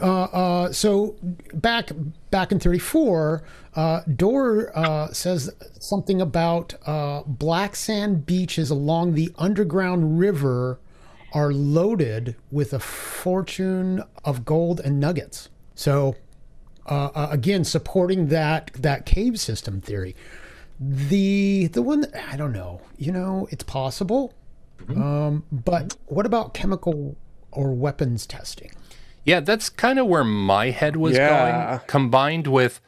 [0.00, 1.16] Uh, uh, so
[1.54, 1.90] back
[2.30, 3.42] back in '34,
[3.74, 10.78] uh, Dorr uh, says something about uh, black sand beaches along the underground river
[11.32, 15.48] are loaded with a fortune of gold and nuggets.
[15.74, 16.16] So
[16.88, 20.14] uh, uh, again, supporting that that cave system theory.
[20.78, 24.34] The the one that, I don't know, you know, it's possible.
[24.90, 27.16] Um, but what about chemical
[27.50, 28.70] or weapons testing?
[29.26, 31.28] Yeah, that's kind of where my head was Yeah.
[31.28, 32.80] going, combined with,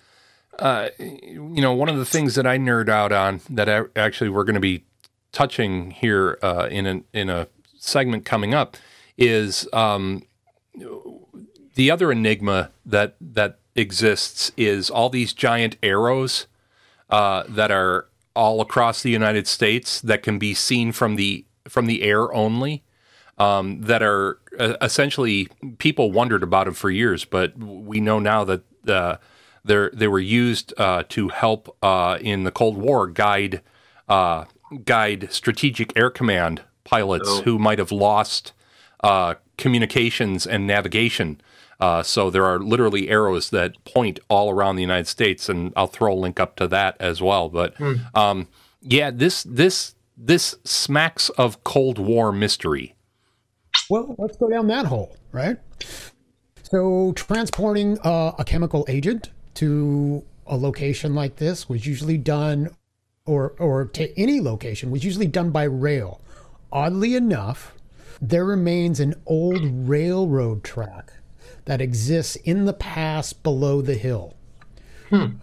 [0.61, 4.31] uh, you know, one of the things that I nerd out on that I, actually
[4.31, 4.85] we're going to be
[5.33, 8.77] touching here uh, in a in a segment coming up
[9.17, 10.23] is um,
[11.75, 16.47] the other enigma that that exists is all these giant arrows
[17.11, 21.87] uh, that are all across the United States that can be seen from the from
[21.87, 22.85] the air only
[23.39, 28.45] um, that are uh, essentially people wondered about them for years, but we know now
[28.45, 29.17] that uh,
[29.65, 33.63] they they were used uh, to help uh, in the Cold War guide
[34.09, 34.45] uh,
[34.85, 37.43] guide strategic air command pilots Oh.
[37.43, 38.53] who might have lost
[39.05, 41.41] uh, communications and navigation.
[41.81, 45.87] Uh, so there are literally arrows that point all around the United States, and I'll
[45.87, 47.49] throw a link up to that as well.
[47.49, 47.75] But
[48.15, 48.49] um,
[48.83, 52.95] yeah, this this this smacks of Cold War mystery.
[53.91, 55.59] Well, let's go down that hole, right?
[56.63, 62.71] So, transporting uh, a chemical agent to a location like this was usually done,
[63.25, 66.21] or or to any location was usually done by rail.
[66.71, 67.75] Oddly enough,
[68.21, 71.13] there remains an old railroad track
[71.65, 74.35] that exists in the pass below the hill.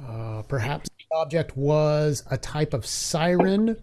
[0.07, 3.77] Uh, perhaps the object was a type of siren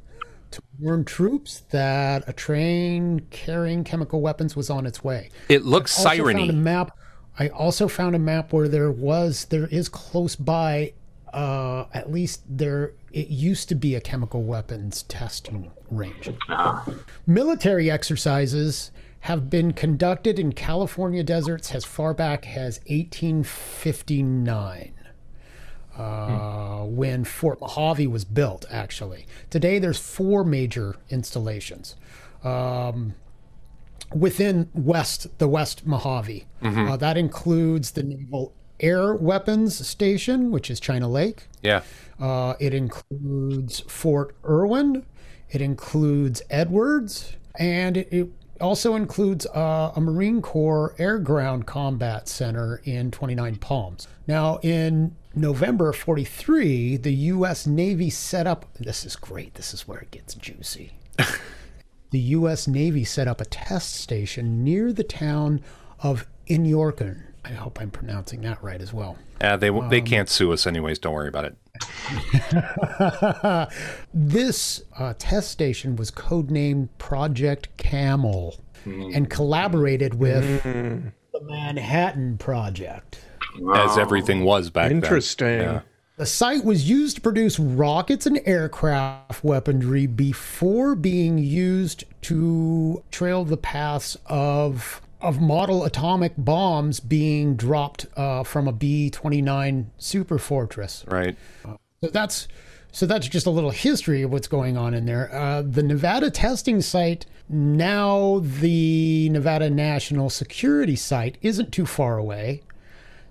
[0.52, 5.30] to warn troops that a train carrying chemical weapons was on its way.
[5.48, 6.96] It looks found a map.
[7.38, 10.92] I also found a map where there was there is close by.
[11.32, 16.30] Uh, at least there it used to be a chemical weapons testing range.
[17.26, 24.92] Military exercises have been conducted in California deserts as far back as 1859
[25.96, 29.26] uh, when Fort Mojave was built, actually.
[29.50, 31.96] Today, there's four major installations
[32.44, 33.14] um,
[34.14, 36.46] within West, the West Mojave.
[36.62, 41.48] Uh, that includes the Naval Air Weapons Station, which is China Lake.
[41.62, 41.82] Yeah.
[42.20, 45.04] Uh, it includes Fort Irwin.
[45.50, 48.30] It includes Edwards, and it, it
[48.62, 54.08] also includes uh, a Marine Corps Air Ground Combat Center in 29 Palms.
[54.26, 57.66] Now, in November of 43, the U.S.
[57.66, 58.66] Navy set up.
[58.78, 59.54] This is great.
[59.54, 60.92] This is where it gets juicy.
[62.10, 62.68] the U.S.
[62.68, 65.60] Navy set up a test station near the town
[66.00, 67.31] of Inyokern.
[67.44, 69.16] I hope I'm pronouncing that right as well.
[69.40, 70.98] Uh, they they can't sue us anyways.
[70.98, 71.56] Don't worry about it.
[74.14, 83.20] This uh, test station was codenamed Project Camel and collaborated with the Manhattan Project.
[83.74, 84.98] As everything was back then.
[84.98, 85.60] Interesting.
[85.60, 85.80] Yeah.
[86.16, 93.44] The site was used to produce rockets and aircraft weaponry before being used to trail
[93.44, 99.90] the paths of of model atomic bombs being dropped uh, from a B twenty nine
[99.98, 101.04] super fortress.
[101.08, 101.36] Right.
[101.64, 102.48] So that's
[102.92, 105.34] so that's just a little history of what's going on in there.
[105.34, 112.62] Uh, the Nevada testing site, now the Nevada National Security Site, isn't too far away.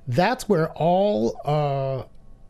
[0.07, 2.03] That's where all uh,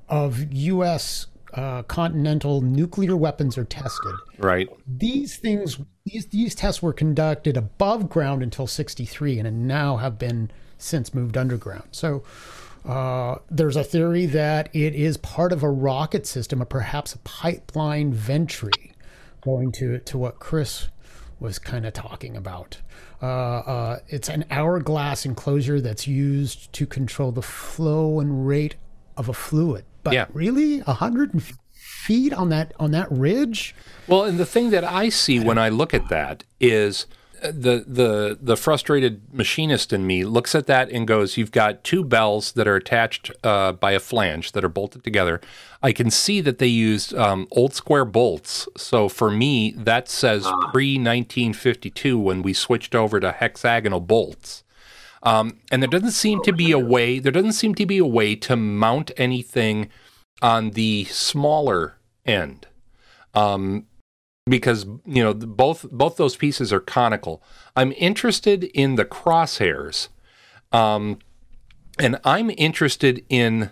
[0.08, 1.28] of U.S.
[1.54, 4.16] Uh, continental nuclear weapons are tested.
[4.38, 4.70] Right.
[4.88, 10.52] These things, these these tests were conducted above ground until '63, and now have been
[10.78, 11.90] since moved underground.
[11.92, 12.24] So.
[12.84, 17.20] Uh, there's a theory that it is part of a rocket system, or perhaps a
[17.20, 18.94] pipeline venturi,
[19.42, 20.88] going to to what Chris
[21.42, 22.78] was kind of talking about.
[23.22, 28.76] Uh, uh, it's an hourglass enclosure that's used to control the flow and rate
[29.18, 29.84] of a fluid.
[30.04, 30.26] But Yeah.
[30.34, 31.42] really, a hundred
[31.74, 33.76] feet on that on that ridge?
[34.08, 37.06] Well, and the thing that I see when I look at that is
[37.44, 41.84] uh, the the the frustrated machinist in me looks at that and goes, "You've got
[41.84, 45.42] two bells that are attached uh, by a flange that are bolted together."
[45.84, 48.68] I can see that they used um, old square bolts.
[48.78, 54.64] So for me, that says pre 1952 when we switched over to hexagonal bolts.
[55.24, 57.20] Um, and there doesn't seem to be a way.
[57.20, 59.90] There doesn't seem to be a way to mount anything
[60.42, 62.68] on the smaller end
[63.34, 63.86] um,
[64.48, 67.44] because you know both both those pieces are conical.
[67.76, 70.10] I'm interested in the crosshairs,
[70.72, 71.20] um,
[72.00, 73.72] and I'm interested in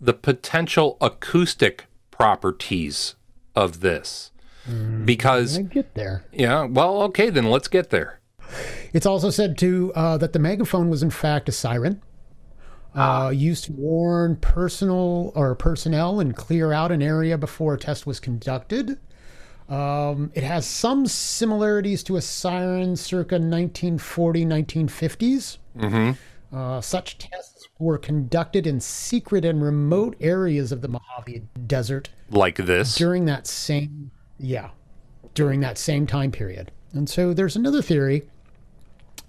[0.00, 3.16] the potential acoustic properties
[3.54, 4.30] of this
[5.04, 6.24] because I get there.
[6.32, 6.64] yeah.
[6.64, 8.19] Well, okay, then let's get there.
[8.92, 12.02] It's also said to uh, that the megaphone was in fact a siren.
[12.94, 18.04] Uh, used to warn personal or personnel and clear out an area before a test
[18.04, 18.98] was conducted.
[19.68, 25.58] Um, it has some similarities to a siren circa 1940 1950s.
[26.52, 32.56] Uh, such tests were conducted in secret and remote areas of the Mojave Desert Like
[32.56, 32.96] this.
[32.96, 34.70] during that same yeah
[35.34, 38.24] during that same time period and so there's another theory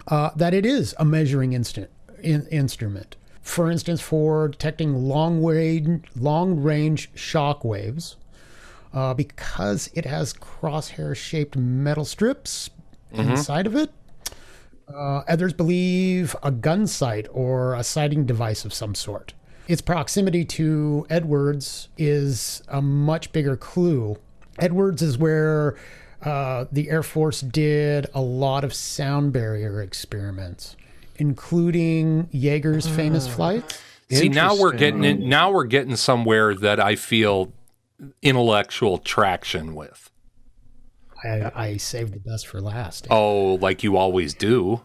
[0.07, 1.89] uh, that it is a measuring instant
[2.21, 8.17] in, instrument for instance for detecting long range long range shock waves
[8.93, 12.69] uh, because it has crosshair shaped metal strips
[13.13, 13.91] inside of it
[14.93, 19.33] uh, others believe a gun sight or a sighting device of some sort.
[19.67, 24.17] Its proximity to Edwards is a much bigger clue.
[24.59, 25.77] Edwards is where
[26.23, 30.75] uh, the Air Force did a lot of sound barrier experiments,
[31.15, 33.81] including Yeager's famous flights.
[34.09, 37.53] See, now we're getting in, now we're getting somewhere that I feel
[38.21, 40.09] intellectual traction with.
[41.23, 43.07] I, I saved the best for last.
[43.09, 44.81] Oh, like you always do.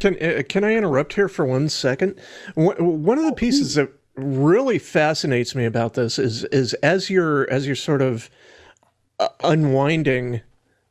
[0.00, 2.20] Can uh, can I interrupt here for one second?
[2.54, 7.50] One one of the pieces that really fascinates me about this is is as you're
[7.50, 8.30] as you're sort of
[9.20, 10.40] Uh, unwinding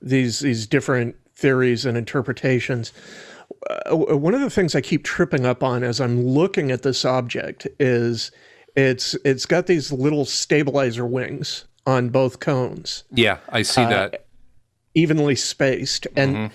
[0.01, 2.91] these these different theories and interpretations.
[3.89, 7.05] Uh, one of the things I keep tripping up on as I'm looking at this
[7.05, 8.32] object is
[8.75, 14.25] it's it's got these little stabilizer wings on both cones Yeah, I see uh, that.
[14.93, 16.53] evenly spaced and mm-hmm.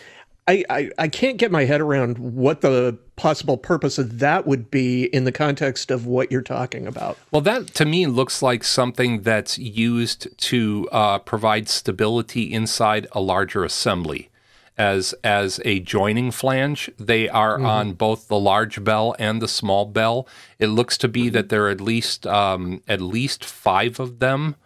[0.48, 4.68] I, I i can't get my head around what the possible purpose of that would
[4.68, 8.64] be in the context of what you're talking about Well, that to me looks like
[8.64, 14.28] something that's used to uh, provide stability inside a larger assembly.
[14.76, 19.84] As as a joining flange, they are on both the large bell and the small
[19.84, 20.26] bell.
[20.58, 24.56] It looks to be that there are at least um, at least five of them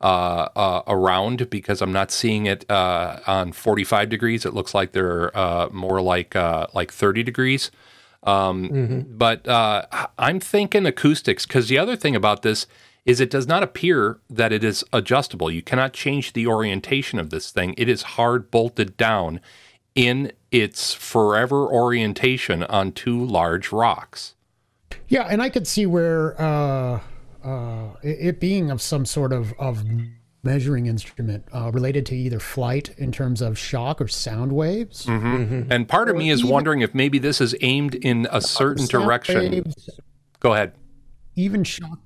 [0.00, 4.44] uh, uh, around because I'm not seeing it uh, on 45 degrees.
[4.44, 7.70] It looks like they're uh, more like uh, like 30 degrees.
[8.24, 9.86] Um, But uh,
[10.18, 12.66] I'm thinking acoustics because the other thing about this
[13.04, 15.50] is it does not appear that it is adjustable.
[15.50, 17.74] You cannot change the orientation of this thing.
[17.76, 19.40] It is hard bolted down
[19.94, 24.34] in its forever orientation on two large rocks.
[25.08, 27.00] Yeah, and I could see where uh,
[27.44, 29.84] uh, it it being of some sort of, of
[30.44, 35.06] measuring instrument uh, related to either flight in terms of shock or sound waves.
[35.08, 38.86] And part of me is even- wondering if maybe this is aimed in a certain
[38.86, 39.50] direction.
[39.50, 39.90] waves,
[40.40, 40.72] Go ahead.
[41.34, 41.98] even shock.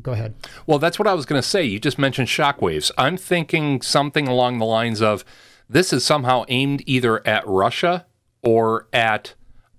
[0.00, 0.34] Go ahead.
[0.66, 1.64] Well, that's what I was going to say.
[1.64, 2.90] You just mentioned shock waves.
[2.96, 5.22] I'm thinking something along the lines of
[5.68, 8.06] this is somehow aimed either at Russia
[8.42, 9.34] or at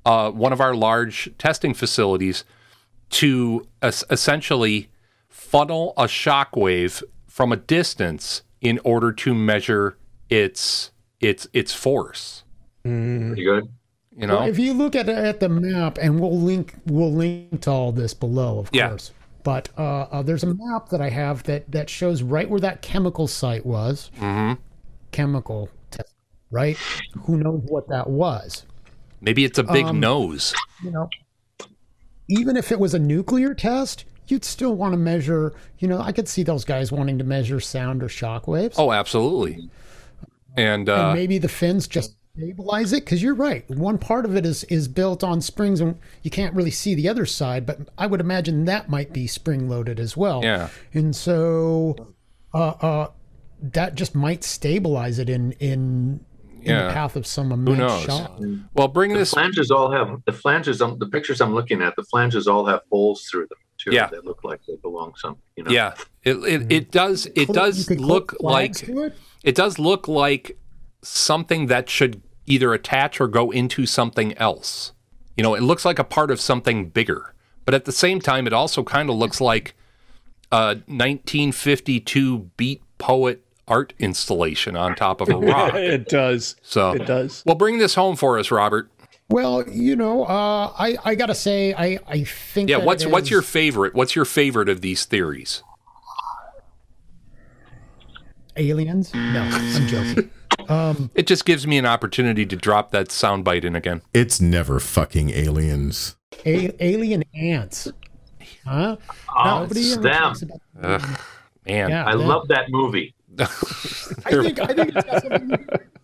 [0.05, 2.43] uh, one of our large testing facilities
[3.11, 4.91] to es- essentially
[5.29, 7.01] funnel a shock wave
[7.33, 9.97] from a distance in order to measure
[10.29, 12.43] its its its force.
[12.83, 13.63] Pretty good.
[14.15, 17.61] You know, Well, if you look at at the map, and we'll link we'll link
[17.61, 18.89] to all this below, of Yeah.
[18.89, 19.11] course.
[19.43, 22.83] But uh, uh, there's a map that I have that that shows right where that
[22.83, 24.11] chemical site was.
[24.19, 24.61] Mm-hmm.
[25.11, 26.13] Chemical test,
[26.51, 26.77] right?
[27.25, 28.65] Who knows what that was?
[29.21, 30.53] maybe it's a big um, nose.
[30.83, 31.09] You know,
[32.29, 35.53] even if it was a nuclear test, you'd still want to measure.
[35.79, 38.75] You know, I could see those guys wanting to measure sound or shock waves.
[38.77, 39.69] Oh, absolutely.
[40.55, 44.35] And, and uh, maybe the fins just stabilize it because you're right one part of
[44.35, 47.77] it is is built on springs and you can't really see the other side but
[47.95, 50.69] i would imagine that might be spring loaded as well Yeah.
[50.95, 51.95] and so
[52.51, 53.07] uh uh
[53.61, 56.21] that just might stabilize it in in,
[56.61, 56.87] in Yeah.
[56.87, 58.03] the path of some immense knows?
[58.03, 58.39] shock
[58.73, 59.29] well, bring The this.
[59.31, 60.81] flanges all have the flanges.
[60.81, 63.93] Um, the pictures I'm looking at, the flanges all have holes through them too.
[63.93, 64.07] Yeah.
[64.07, 65.37] They look like they belong some.
[65.55, 65.71] You know.
[65.71, 66.71] Yeah, it it, mm-hmm.
[66.71, 69.13] it does it Clip- does could look like it.
[69.43, 70.57] it does look like
[71.01, 74.93] something that should either attach or go into something else.
[75.37, 77.33] You know, it looks like a part of something bigger,
[77.65, 79.75] but at the same time, it also kind of looks like
[80.51, 85.73] a 1952 beat poet art installation on top of a rock.
[85.75, 86.55] it does.
[86.61, 87.43] So It does.
[87.45, 88.91] Well, bring this home for us, Robert.
[89.29, 93.11] Well you know uh i i gotta say i i think Yeah, that what's it
[93.11, 93.93] what's your favorite?
[93.95, 95.63] What's your favorite of these theories?
[98.55, 100.29] aliens no i'm joking
[101.15, 104.01] It just gives me an opportunity to drop that soundbite in again.
[104.13, 106.15] It's never fucking aliens.
[106.45, 107.91] A- alien ants
[108.65, 108.95] huh
[109.35, 110.03] Oh, Nobody it's them.
[110.13, 110.59] talks about
[111.65, 112.05] Man, Yeah.
[112.05, 112.27] I them.
[112.27, 113.13] love that movie.
[113.39, 115.65] I think I think it's got something to do-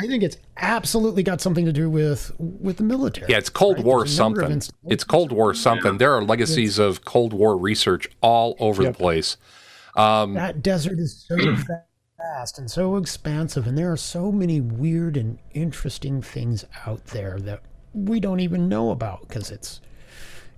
[0.00, 3.30] I think it's absolutely got something to do with with the military.
[3.30, 3.84] Yeah, it's Cold right?
[3.84, 4.76] War There's a number of something.
[4.90, 5.98] It's Cold War something.
[5.98, 9.36] There are legacies of Cold War research all over the place.
[9.96, 11.36] Um, that desert is so
[12.18, 17.38] vast and so expansive, and there are so many weird and interesting things out there
[17.40, 17.62] that
[17.92, 19.80] we don't even know about because it's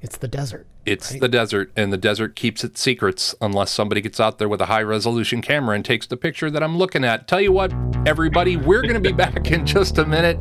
[0.04, 0.66] it's the desert.
[0.84, 4.60] It's the desert, and the desert keeps its secrets unless somebody gets out there with
[4.60, 7.26] a high resolution camera and takes the picture that I'm looking at.
[7.26, 7.72] Tell you what,
[8.06, 10.36] everybody, we're going to be back in just a minute.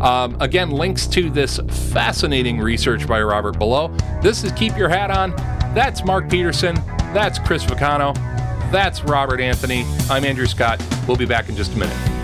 [0.00, 1.58] Um, again, links to this
[1.92, 3.88] fascinating research by Robert Below.
[4.22, 5.32] This is Keep Your Hat On.
[5.74, 6.76] That's Mark Peterson.
[7.12, 8.14] That's Chris Vicano.
[8.70, 9.84] That's Robert Anthony.
[10.08, 10.80] I'm Andrew Scott.
[11.08, 12.17] We'll be back in just a minute.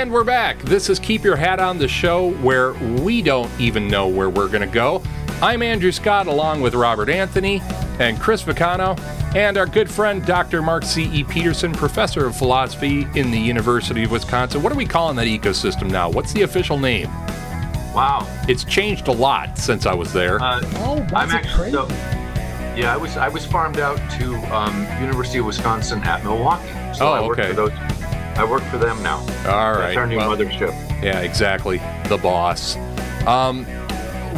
[0.00, 0.58] And we're back.
[0.62, 4.48] This is Keep Your Hat On, the show where we don't even know where we're
[4.48, 5.02] going to go.
[5.42, 7.60] I'm Andrew Scott, along with Robert Anthony
[7.98, 8.98] and Chris Vicano,
[9.36, 10.62] and our good friend Dr.
[10.62, 11.24] Mark C.E.
[11.24, 14.62] Peterson, professor of philosophy in the University of Wisconsin.
[14.62, 16.08] What are we calling that ecosystem now?
[16.08, 17.08] What's the official name?
[17.92, 18.26] Wow.
[18.48, 20.40] It's changed a lot since I was there.
[20.40, 21.72] Uh, Oh, I'm that's actually crazy.
[21.72, 21.88] so,
[22.74, 22.94] yeah.
[22.94, 26.68] I was I was farmed out to um, University of Wisconsin at Milwaukee.
[26.94, 27.50] So Oh, I work okay.
[27.50, 27.72] for those.
[28.40, 29.18] I work for them now.
[29.46, 30.72] All That's our new well- mothership.
[31.02, 31.76] Yeah, exactly.
[32.08, 32.76] The boss.
[33.26, 33.66] Um,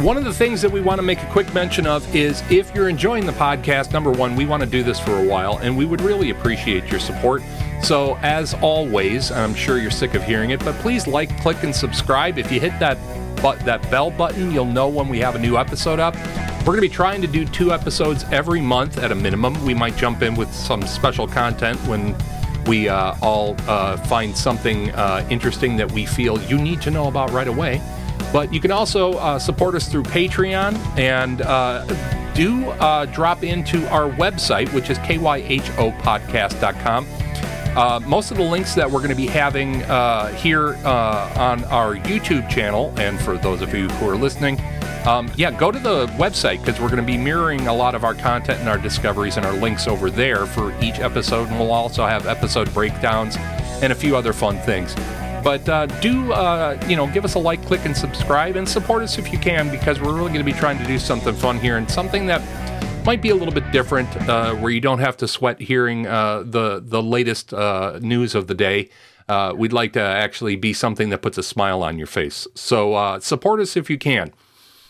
[0.03, 2.75] one of the things that we want to make a quick mention of is if
[2.75, 5.77] you're enjoying the podcast, number one, we want to do this for a while and
[5.77, 7.41] we would really appreciate your support.
[7.81, 11.73] So, as always, I'm sure you're sick of hearing it, but please like, click, and
[11.73, 12.37] subscribe.
[12.37, 12.97] If you hit that
[13.41, 16.15] but that bell button, you'll know when we have a new episode up.
[16.59, 19.63] We're going to be trying to do two episodes every month at a minimum.
[19.65, 22.15] We might jump in with some special content when
[22.67, 27.07] we uh, all uh, find something uh, interesting that we feel you need to know
[27.07, 27.81] about right away.
[28.31, 31.85] But you can also uh, support us through Patreon and uh,
[32.33, 37.07] do uh, drop into our website, which is kyhopodcast.com.
[37.75, 41.63] Uh, most of the links that we're going to be having uh, here uh, on
[41.65, 44.61] our YouTube channel, and for those of you who are listening,
[45.05, 48.03] um, yeah, go to the website because we're going to be mirroring a lot of
[48.03, 51.71] our content and our discoveries and our links over there for each episode, and we'll
[51.71, 53.37] also have episode breakdowns
[53.81, 54.93] and a few other fun things.
[55.43, 59.01] But uh, do uh, you know, give us a like, click, and subscribe, and support
[59.01, 61.59] us if you can because we're really going to be trying to do something fun
[61.59, 62.41] here and something that
[63.05, 66.43] might be a little bit different, uh, where you don't have to sweat hearing uh,
[66.45, 68.89] the the latest uh, news of the day.
[69.27, 72.47] Uh, we'd like to actually be something that puts a smile on your face.
[72.55, 74.33] So uh, support us if you can.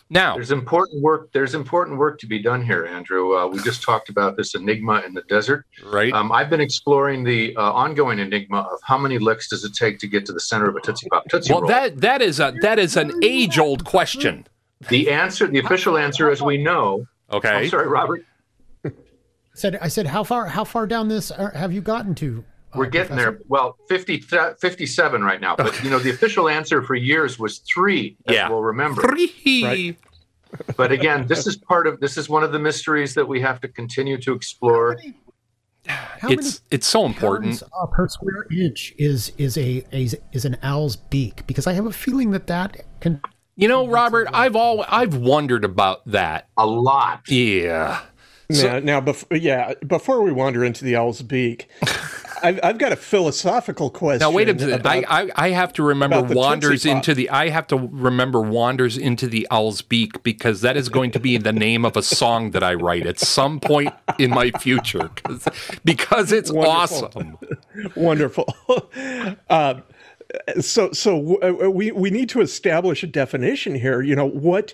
[0.09, 1.31] Now, There's important work.
[1.31, 3.35] There's important work to be done here, Andrew.
[3.35, 5.65] Uh, we just talked about this enigma in the desert.
[5.85, 6.13] right?
[6.13, 9.97] Um, I've been exploring the uh, ongoing enigma of how many licks does it take
[9.99, 11.69] to get to the center of a Tootsie Pop Tootsie well, Roll.
[11.69, 14.45] that that is a that is an age old question.
[14.89, 17.07] the answer, the official answer, as we know.
[17.33, 17.49] Okay.
[17.49, 18.25] I'm sorry, Robert.
[18.85, 18.91] I
[19.55, 22.43] said, I said, how far, how far down this are, have you gotten to?
[22.73, 23.31] uh, We're getting Professor?
[23.33, 23.39] there.
[23.47, 25.55] Well, 50, 57 right now.
[25.55, 28.49] But, you know, the official answer for years was three, as Yeah.
[28.49, 29.01] we'll remember.
[29.03, 29.63] Three.
[29.63, 29.97] Right.
[30.77, 33.59] But again, this is part of, this is one of the mysteries that we have
[33.61, 34.97] to continue to explore.
[35.85, 37.61] How It's it's so important.
[37.61, 41.45] uh, per square inch is is a, a is an owl's beak?
[41.45, 43.19] Because I have a feeling that that can.
[43.55, 46.47] You know, Robert, I've all I've wondered about that.
[46.57, 47.21] A lot.
[47.27, 48.01] Yeah.
[48.49, 51.69] now, now bef- yeah, before we wander into the owl's beak,
[52.43, 54.19] I've, I've got a philosophical question.
[54.19, 54.81] Now wait a minute.
[54.81, 57.29] about- I, I I have to remember wanders into the.
[57.29, 61.37] I have to remember wanders into the owl's beak because that is going to be
[61.37, 65.47] the name of a song that I write at some point in my future because
[65.85, 67.05] because it's Wonderful.
[67.05, 67.37] awesome.
[67.95, 68.53] Wonderful.
[69.49, 69.75] uh,
[70.59, 74.01] so, so uh, we we need to establish a definition here.
[74.01, 74.73] You know what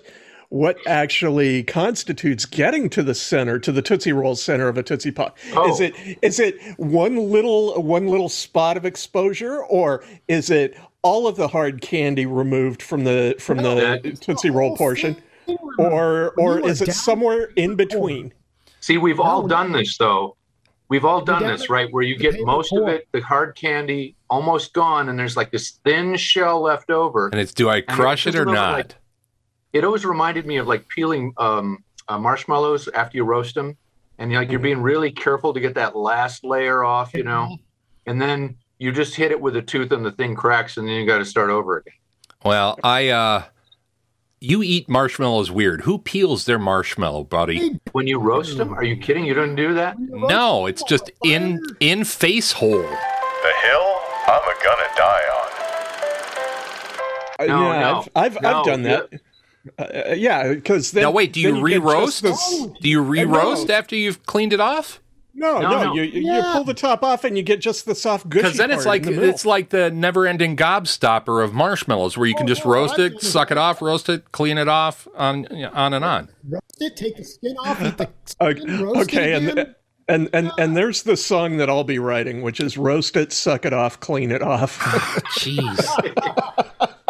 [0.50, 5.12] what actually constitutes getting to the center, to the Tootsie Roll center of a Tootsie
[5.12, 5.38] Pop?
[5.54, 5.70] Oh.
[5.70, 11.26] Is it is it one little one little spot of exposure, or is it all
[11.26, 15.16] of the hard candy removed from the from the that- Tootsie Roll portion,
[15.78, 18.32] or or is it down- somewhere in between?
[18.80, 20.36] See, we've all done this though.
[20.88, 21.86] We've all done this, right?
[21.92, 25.80] Where you get most of it, the hard candy, almost gone, and there's like this
[25.84, 27.28] thin shell left over.
[27.28, 28.72] And it's do I crush it it's or not?
[28.74, 28.94] like-
[29.72, 33.76] It always reminded me of like peeling um, uh, marshmallows after you roast them,
[34.18, 34.64] and like you're Mm-hmm.
[34.64, 37.56] being really careful to get that last layer off, you know,
[38.06, 40.94] and then you just hit it with a tooth and the thing cracks, and then
[40.94, 41.92] you got to start over again.
[42.44, 43.42] Well, I uh
[44.42, 45.82] you eat marshmallows weird.
[45.82, 47.78] Who peels their marshmallow, buddy?
[47.92, 49.26] When you roast them, are you kidding?
[49.26, 49.98] You don't do that?
[49.98, 52.80] No, it's just in in face hole.
[52.80, 53.99] The hill
[54.30, 55.50] I'm a gonna die on.
[57.40, 59.08] Uh, No, yeah, no, I've I've, no, I've done that.
[59.78, 62.22] Uh, yeah, because then No, wait, do you re-roast?
[62.22, 63.74] just the- Do you re-roast no.
[63.74, 65.00] after you've cleaned it off?
[65.34, 65.94] No, No, no, no.
[65.94, 66.50] you you Yeah.
[66.52, 69.04] pull the top off and you get just the soft gushy Because then it's like
[69.04, 73.12] the it's like the never-ending gobstopper of marshmallows, where you can just Oh, roast I've
[73.14, 76.28] it, suck it off, roast it, clean it off, on on and on.
[76.48, 78.08] Roast it, take the skin off, eat the
[78.40, 79.74] okay, skin, roast okay, it and, again.
[80.10, 83.64] And and and there's the song that I'll be writing, which is roast it, suck
[83.64, 84.78] it off, clean it off.
[85.38, 85.78] Jeez.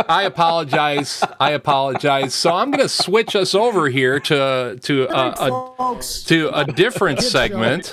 [0.08, 1.22] I apologize.
[1.38, 2.34] I apologize.
[2.34, 5.34] So I'm going to switch us over here to to uh,
[5.78, 7.92] a to a different segment.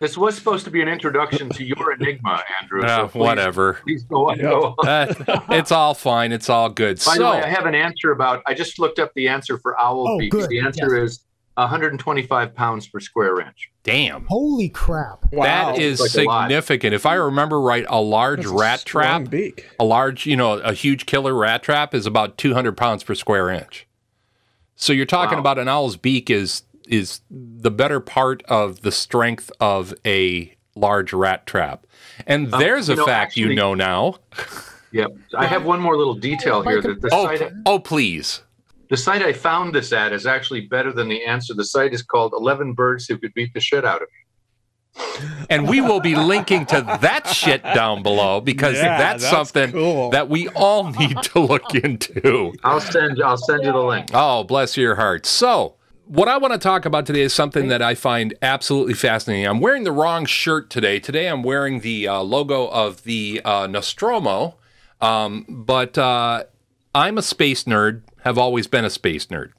[0.00, 2.82] This was supposed to be an introduction to your enigma, Andrew.
[2.84, 3.72] Uh, so please- whatever.
[3.82, 4.38] Please go on.
[4.38, 4.88] Go on.
[4.88, 5.12] Uh,
[5.50, 6.30] it's all fine.
[6.30, 7.02] It's all good.
[7.04, 8.42] By the way, I have an answer about.
[8.46, 10.46] I just looked up the answer for owl Oh, beaks.
[10.46, 11.20] The answer is
[11.58, 13.70] 125 pounds per square inch.
[13.82, 14.24] damn.
[14.26, 15.24] Holy crap!
[15.32, 16.94] wow, That is Like significant.
[16.94, 19.66] If I remember right, a large That's rat strong trap, beak.
[19.80, 23.50] a large, you know, a huge killer rat trap is about 200 pounds per square
[23.50, 23.86] inch.
[24.76, 25.40] So you're talking Wow.
[25.40, 31.12] about an owl's beak is is the better part of the strength of a large
[31.12, 31.86] rat trap.
[32.26, 34.14] And um, there's a know, fact you know now.
[34.92, 35.10] Yep.
[35.36, 36.80] I have one more little detail here.
[36.80, 38.40] That the Oh, site, oh, please.
[38.90, 41.54] The site I found this at is actually better than the answer.
[41.54, 44.14] The site is called 11 Birds Who Could Beat the Shit Out of Me.
[45.50, 49.72] And we will be linking to that shit down below because Yeah, that's, that's something
[49.72, 50.10] cool.
[50.10, 52.52] that we all need to look into.
[52.64, 53.22] I'll send.
[53.22, 54.08] I'll send you the link.
[54.12, 55.24] Oh, bless your heart.
[55.26, 55.76] So,
[56.06, 59.46] what I want to talk about today is something that I find absolutely fascinating.
[59.46, 60.98] I'm wearing the wrong shirt today.
[60.98, 64.56] Today, I'm wearing the uh, logo of the uh, Nostromo,
[65.02, 66.44] um, but uh,
[66.98, 69.52] I'm a space nerd, have always been a space nerd.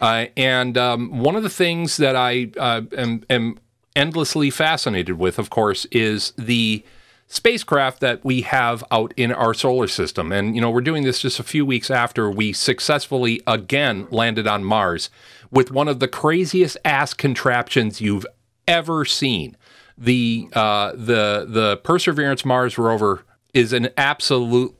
[0.00, 3.58] Uh, and um, one of the things that I uh, am, am
[3.94, 6.82] endlessly fascinated with, of course, is the
[7.26, 10.32] spacecraft that we have out in our solar system.
[10.32, 14.46] And, you know, we're doing this just a few weeks after we successfully again landed
[14.46, 15.10] on Mars
[15.50, 18.26] with one of the craziest ass contraptions you've
[18.66, 19.54] ever seen.
[19.98, 24.74] The uh, the the Perseverance Mars rover is an absolute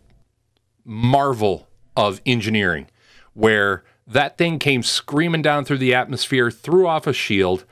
[0.85, 2.87] marvel of engineering
[3.35, 7.65] where that thing came screaming down through the atmosphere, threw off a shield,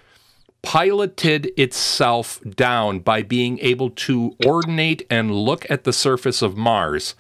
[0.63, 7.15] piloted itself down by being able to ordinate and look at the surface of Mars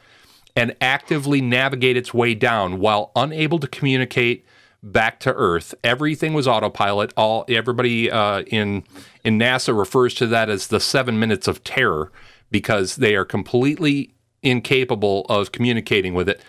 [0.54, 4.44] and actively navigate its way down while unable to communicate
[4.82, 5.74] back to Earth.
[5.84, 7.12] Everything was autopilot.
[7.16, 8.84] All everybody uh, in
[9.24, 12.10] in NASA refers to that as the seven minutes of terror
[12.50, 16.40] because they are completely incapable of communicating with it.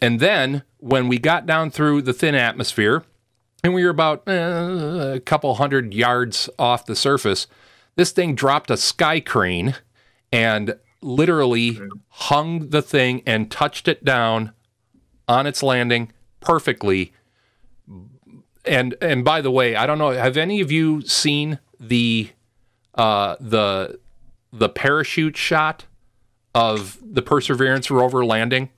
[0.00, 3.04] And then when we got down through the thin atmosphere,
[3.62, 7.46] and we were about uh, a couple hundred yards off the surface,
[7.96, 9.76] this thing dropped a sky crane
[10.32, 11.78] and literally
[12.08, 14.52] hung the thing and touched it down
[15.28, 17.12] on its landing perfectly.
[18.64, 22.30] And and by the way, I don't know, have any of you seen the
[22.94, 23.98] uh, the
[24.52, 25.84] the parachute shot
[26.54, 28.70] of the Perseverance rover landing?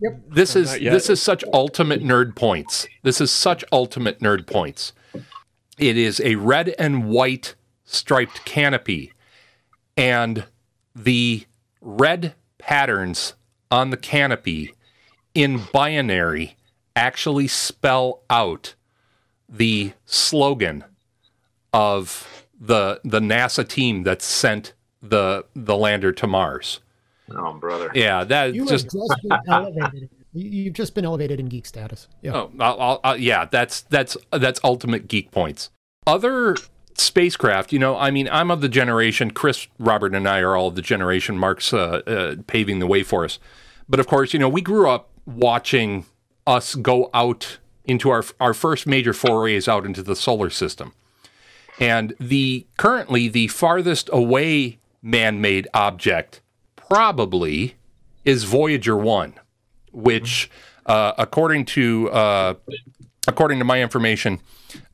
[0.00, 0.20] Yep.
[0.28, 2.88] This is this is such ultimate nerd points.
[3.02, 4.92] This is such ultimate nerd points.
[5.78, 9.12] It is a red and white striped canopy,
[9.96, 10.44] and
[10.94, 11.46] the
[11.80, 13.34] red patterns
[13.70, 14.74] on the canopy
[15.34, 16.56] in binary
[16.96, 18.74] actually spell out
[19.48, 20.84] the slogan
[21.72, 24.72] of the the NASA team that sent
[25.02, 26.80] the the lander to Mars.
[27.34, 27.90] Oh, brother.
[27.94, 30.10] Yeah, that You just have just been elevated.
[30.32, 32.06] You- You've just been elevated in geek status.
[32.22, 32.32] Yeah.
[32.34, 35.70] Oh, I'll, I'll, I'll- yeah, that's that's that's ultimate geek points.
[36.06, 36.56] Other
[36.94, 39.30] spacecraft, you know, I mean, I'm of the generation.
[39.32, 41.36] Chris, Robert, and I are all of the generation.
[41.38, 43.38] Mark's uh, uh, paving the way for us.
[43.88, 46.06] But of course, you know, we grew up watching
[46.46, 50.92] us go out into our our first major forays out into the solar system,
[51.80, 56.40] and the currently the farthest away man-made object
[56.90, 57.76] probably
[58.24, 59.34] is Voyager One
[59.92, 60.50] which,
[60.86, 62.54] uh, according to uh,
[63.26, 64.40] according to my information,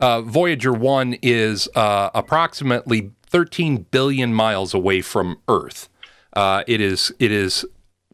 [0.00, 5.88] uh, Voyager One is uh, approximately 13 billion miles away from Earth.
[6.32, 7.64] Uh, it is it is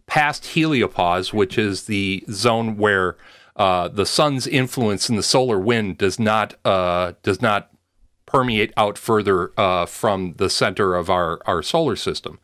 [0.07, 3.17] past heliopause, which is the zone where
[3.57, 7.71] uh, the sun's influence in the solar wind does not does not
[8.27, 9.49] permeate out further
[9.87, 12.39] from the center of our, our solar system.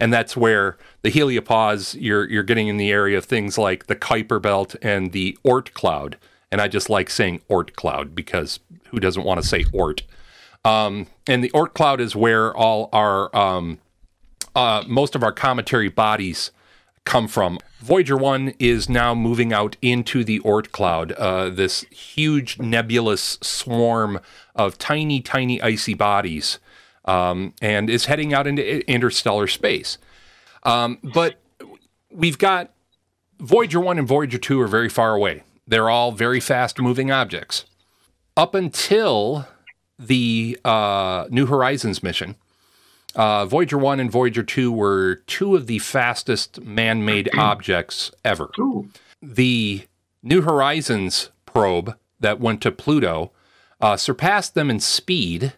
[0.00, 3.96] And that's where the heliopause, you're, you're getting in the area of things like the
[3.96, 6.16] Kuiper Belt and the Oort cloud.
[6.50, 10.02] And I just like saying Oort cloud because who doesn't want to say Oort?
[10.64, 13.78] Um, and the Oort cloud is where all our, um,
[14.54, 16.50] uh, most of our cometary bodies
[17.04, 17.58] come from.
[17.80, 24.20] Voyager 1 is now moving out into the Oort cloud, uh, this huge nebulous swarm
[24.54, 26.58] of tiny, tiny icy bodies,
[27.04, 29.98] um, and is heading out into interstellar space.
[30.62, 31.36] Um, but
[32.10, 32.72] we've got
[33.38, 35.42] Voyager 1 and Voyager 2 are very far away.
[35.66, 37.64] They're all very fast moving objects.
[38.36, 39.46] Up until
[39.98, 42.36] the uh, New Horizons mission,
[43.14, 48.50] uh, Voyager 1 and Voyager 2 were two of the fastest man made objects ever.
[48.58, 48.88] Ooh.
[49.22, 49.86] The
[50.22, 53.30] New Horizons probe that went to Pluto
[53.80, 55.52] uh, surpassed them in speed,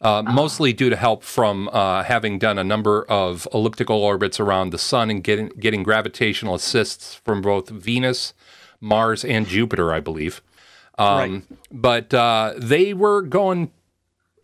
[0.00, 4.70] uh, mostly due to help from uh, having done a number of elliptical orbits around
[4.70, 8.32] the sun and getting, getting gravitational assists from both Venus,
[8.80, 10.40] Mars, and Jupiter, I believe.
[10.98, 13.70] Um, But uh, they were going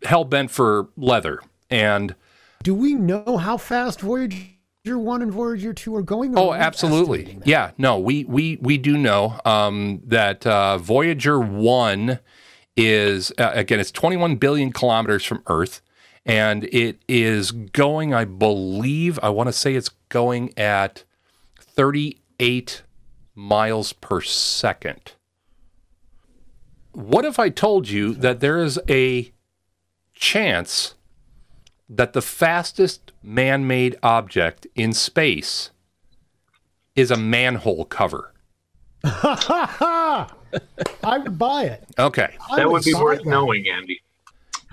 [0.03, 1.39] hell bent for leather.
[1.69, 2.15] And
[2.63, 4.47] Do we know how fast Voyager
[4.85, 6.37] One and Voyager Two are going?
[6.37, 7.39] Oh, absolutely.
[7.43, 12.19] Yeah, no, we we we do know um, that uh, Voyager One
[12.77, 15.81] is uh, again it's 21 billion kilometers from Earth,
[16.25, 18.13] and it is going.
[18.13, 21.03] I believe I want to say it's going at
[21.59, 22.83] 38
[23.33, 25.13] miles per second.
[26.91, 29.31] What if I told you that there is a
[30.13, 30.95] chance
[31.89, 35.71] that the fastest man made object in space
[36.95, 38.33] is a manhole cover?
[41.03, 41.83] I would buy it.
[41.97, 42.35] Okay.
[42.51, 43.29] I That would be worth that.
[43.29, 44.01] knowing, Andy.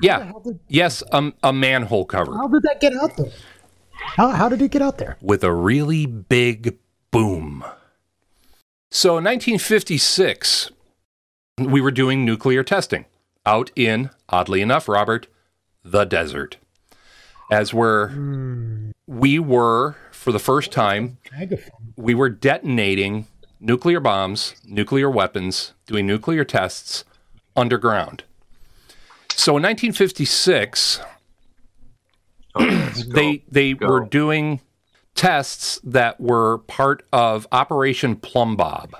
[0.00, 0.32] Yeah.
[0.44, 3.30] Did, Yes, um, a manhole cover how did that get out there?
[3.92, 5.16] How, how did it get out there?
[5.20, 6.76] with a really big
[7.10, 7.64] boom.
[8.90, 10.70] So in 1956,
[11.58, 13.04] we were doing nuclear testing
[13.46, 15.26] out in, oddly enough, Robert,
[15.84, 16.56] the desert.
[17.50, 18.10] As we're,
[19.06, 21.18] we were, for the first time,
[21.96, 23.26] we were detonating
[23.62, 27.04] nuclear bombs, nuclear weapons, doing nuclear tests
[27.56, 28.24] underground.
[29.30, 31.00] So in 1956,
[32.54, 32.66] Oh,
[33.08, 33.86] they they Go.
[33.86, 34.60] were doing
[35.14, 38.92] tests that were part of Operation Plumbbob.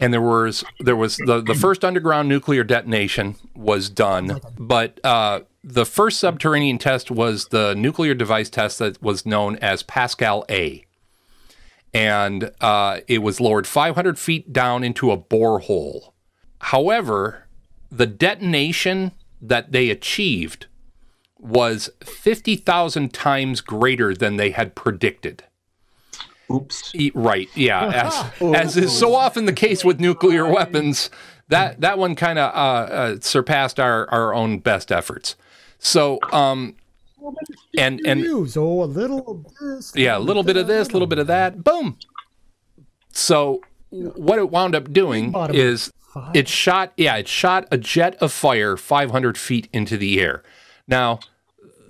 [0.00, 5.40] And there was there was the, the first underground nuclear detonation was done, but uh,
[5.62, 10.84] the first subterranean test was the nuclear device test that was known as Pascal A.
[11.98, 16.12] And uh, it was lowered 500 feet down into a borehole.
[16.60, 17.48] However,
[17.90, 20.66] the detonation that they achieved
[21.38, 25.42] was 50,000 times greater than they had predicted.
[26.50, 26.94] Oops.
[27.14, 27.48] Right.
[27.54, 28.30] Yeah.
[28.40, 31.10] As, as is so often the case with nuclear weapons,
[31.48, 35.36] that that one kind of uh, uh, surpassed our our own best efforts.
[35.78, 36.74] So, um,
[37.76, 39.92] and and Use oh a little of this.
[39.94, 41.64] yeah, a little bit of this, a little bit of that.
[41.64, 41.98] Boom.
[43.12, 45.92] So what it wound up doing is
[46.34, 50.42] it shot yeah, it shot a jet of fire 500 feet into the air.
[50.86, 51.20] Now,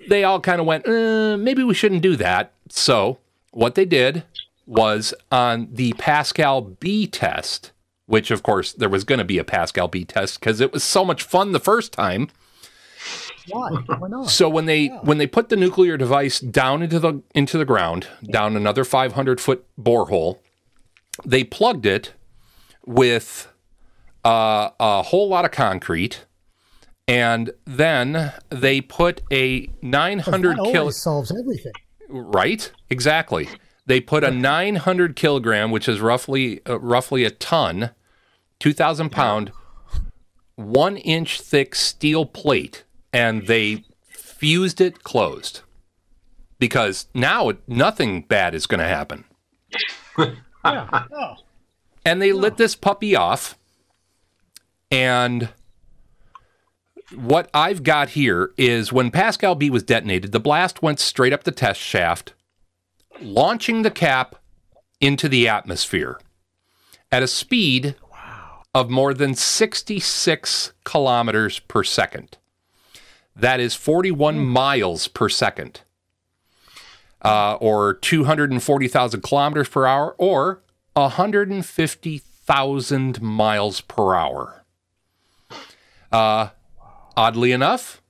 [0.09, 2.53] they all kind of went, uh, maybe we shouldn't do that.
[2.69, 3.19] So,
[3.51, 4.23] what they did
[4.65, 7.71] was on the Pascal B test,
[8.05, 10.83] which of course there was going to be a Pascal B test because it was
[10.83, 12.29] so much fun the first time.
[13.51, 13.69] Why?
[13.97, 14.29] Why not?
[14.29, 18.07] So when they when they put the nuclear device down into the into the ground,
[18.23, 20.39] down another 500 foot borehole,
[21.25, 22.13] they plugged it
[22.85, 23.47] with
[24.25, 26.25] uh, a whole lot of concrete,
[27.07, 31.73] and then they put a 900 That kilo solves everything.
[32.09, 33.47] right exactly.
[33.85, 37.89] They put a 900 kilogram, which is roughly uh, roughly a ton,
[38.59, 39.51] 2,000 pound,
[40.55, 42.83] one inch thick steel plate,
[43.13, 45.61] and they fused it closed.
[46.59, 49.25] Because now nothing bad is going to happen.
[50.65, 51.05] Yeah.
[51.13, 51.35] Oh.
[52.05, 53.57] And they lit this puppy off.
[54.91, 55.49] And
[57.15, 61.43] what I've got here is when Pascal B was detonated, the blast went straight up
[61.43, 62.33] the test shaft,
[63.21, 64.35] launching the cap
[64.99, 66.19] into the atmosphere
[67.11, 67.95] at a speed
[68.75, 72.37] of more than 66 kilometers per second.
[73.39, 75.81] That is 41 miles per second,
[77.21, 80.63] uh, or 240,000 kilometers per hour, or
[80.93, 84.63] 150,000 miles per hour.
[86.11, 86.49] Uh,
[87.15, 88.01] oddly enough,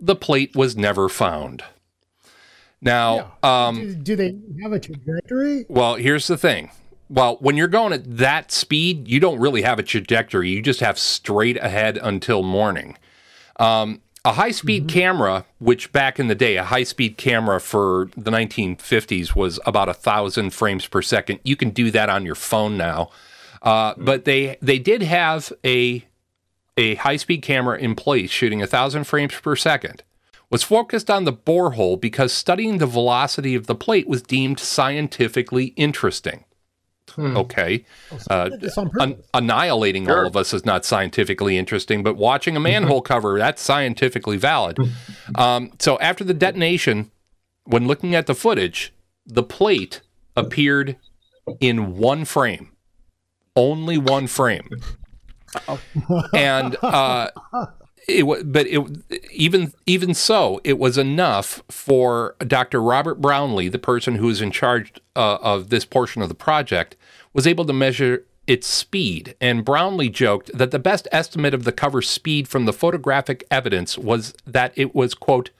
[0.00, 1.62] the plate was never found.
[2.80, 5.64] Now, um, do, do they have a trajectory?
[5.68, 6.70] well, here's the thing.
[7.08, 10.50] Well, when you're going at that speed, you don't really have a trajectory.
[10.50, 12.98] You just have straight ahead until morning.
[13.60, 18.08] Um, a high speed camera, which back in the day, a high speed camera for
[18.16, 21.40] the 1950s was about a thousand frames per second.
[21.44, 23.10] You can do that on your phone now.
[23.60, 26.04] Uh, but they they did have a
[26.76, 30.02] a high speed camera in place shooting a thousand frames per second
[30.50, 35.66] was focused on the borehole because studying the velocity of the plate was deemed scientifically
[35.76, 36.44] interesting.
[37.18, 37.84] Okay.
[38.30, 39.26] Uh, It's on an- purpose.
[39.34, 44.36] annihilating all of us is not scientifically interesting, but watching a manhole cover, that's scientifically
[44.36, 44.78] valid.
[45.34, 47.10] Um, so after the detonation,
[47.64, 48.92] when looking at the footage,
[49.26, 50.00] the plate
[50.36, 50.96] appeared
[51.60, 52.72] in one frame,
[53.56, 54.68] only one frame.
[56.34, 57.28] and uh,
[58.06, 58.80] it but it
[59.32, 62.82] even even so it was enough for Dr.
[62.82, 66.96] Robert Brownlee, the person who was in charge uh, of this portion of the project,
[67.32, 69.34] was able to measure its speed.
[69.40, 73.96] And Brownlee joked that the best estimate of the cover speed from the photographic evidence
[73.96, 75.50] was that it was quote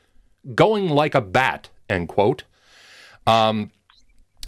[0.55, 2.45] going like a bat end quote.
[3.26, 3.70] Um,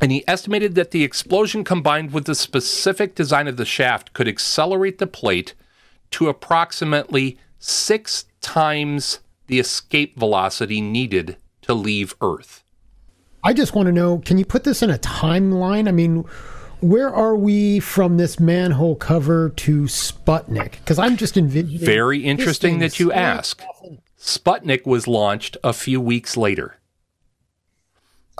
[0.00, 4.28] and he estimated that the explosion combined with the specific design of the shaft could
[4.28, 5.54] accelerate the plate
[6.10, 12.62] to approximately six times the escape velocity needed to leave Earth.
[13.44, 15.88] I just want to know can you put this in a timeline?
[15.88, 16.24] I mean,
[16.80, 20.72] where are we from this manhole cover to Sputnik?
[20.72, 21.84] Because I'm just envisioning.
[21.84, 23.62] Very interesting that you ask.
[24.18, 26.78] Sputnik was launched a few weeks later.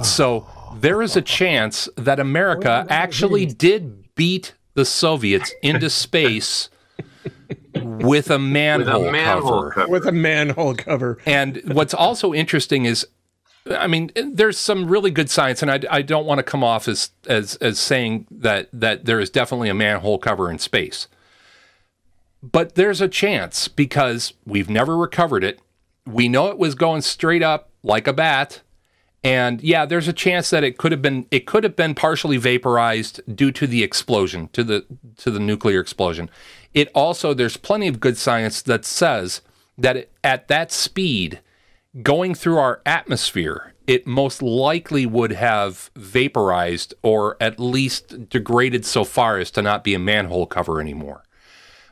[0.02, 6.68] So there is a chance that America actually did beat the Soviets into space
[7.74, 9.70] with a manhole, manhole cover.
[9.70, 9.88] cover.
[9.88, 11.18] with a manhole cover.
[11.26, 13.06] And what's also interesting is,
[13.70, 16.86] I mean, there's some really good science, and I, I don't want to come off
[16.86, 21.08] as, as as saying that that there is definitely a manhole cover in space,
[22.42, 25.60] but there's a chance because we've never recovered it.
[26.06, 28.60] We know it was going straight up like a bat,
[29.24, 32.36] and yeah, there's a chance that it could have been it could have been partially
[32.36, 34.86] vaporized due to the explosion, to the
[35.16, 36.30] to the nuclear explosion.
[36.76, 39.40] It also there's plenty of good science that says
[39.78, 41.40] that it, at that speed,
[42.02, 49.04] going through our atmosphere, it most likely would have vaporized or at least degraded so
[49.04, 51.22] far as to not be a manhole cover anymore.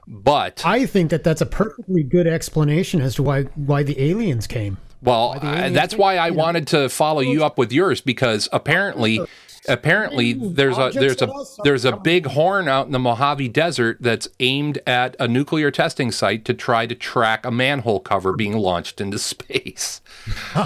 [0.07, 4.47] But I think that that's a perfectly good explanation as to why why the aliens
[4.47, 4.76] came.
[5.01, 9.20] Well, I, that's why I wanted to follow you up with yours because apparently,
[9.68, 11.28] apparently there's a there's a
[11.62, 16.10] there's a big horn out in the Mojave Desert that's aimed at a nuclear testing
[16.10, 20.00] site to try to track a manhole cover being launched into space.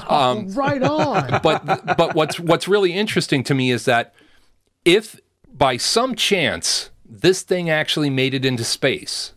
[0.09, 1.41] Um, right on.
[1.43, 4.15] But but what's what's really interesting to me is that
[4.85, 5.19] if
[5.53, 9.33] by some chance this thing actually made it into space,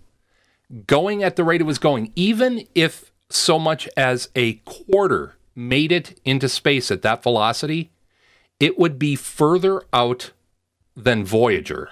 [0.88, 5.91] going at the rate it was going, even if so much as a quarter made
[5.91, 7.91] it into space at that velocity,
[8.62, 10.32] it would be further out
[10.95, 11.89] than Voyager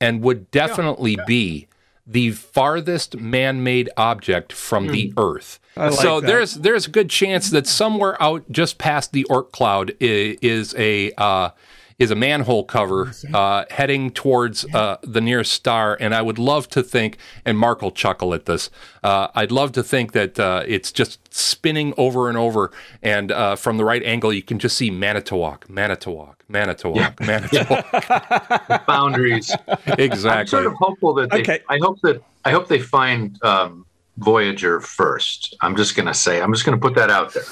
[0.00, 1.66] and would definitely be
[2.06, 5.58] the farthest man-made object from the Earth.
[5.76, 6.26] like so that.
[6.26, 10.74] there's there's a good chance that somewhere out just past the Oort cloud is, is
[10.76, 11.50] a uh,
[11.98, 15.96] is a manhole cover uh, heading towards uh, the nearest star.
[16.00, 18.70] And I would love to think, and Mark will chuckle at this.
[19.02, 22.70] Uh, I'd love to think that uh, it's just spinning over and over,
[23.02, 28.86] and uh, from the right angle, you can just see Manitowoc, Manitowoc, Manitowoc, Manitowoc.
[28.86, 29.50] Boundaries.
[29.50, 29.92] Exactly.
[29.92, 30.46] I'm exactly.
[30.48, 31.40] sort of hopeful that they.
[31.40, 31.60] Okay.
[31.68, 33.86] I hope that I hope they find um,
[34.18, 35.56] Voyager first.
[35.60, 36.40] I'm just gonna say.
[36.40, 37.44] I'm just gonna put that out there.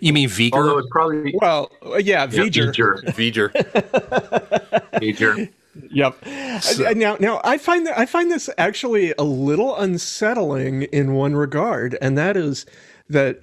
[0.00, 0.78] You mean Although Viger?
[0.80, 2.72] it's probably Well, yeah, yeah, V'ger.
[2.74, 3.14] V'ger.
[3.14, 3.48] Viger.
[4.94, 5.50] V'ger.
[5.90, 6.16] Yep.
[6.26, 11.36] Uh, now, now I find that I find this actually a little unsettling in one
[11.36, 12.66] regard, and that is
[13.08, 13.42] that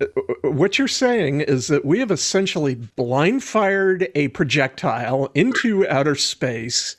[0.00, 0.06] uh,
[0.42, 6.96] what you're saying is that we have essentially blind fired a projectile into outer space,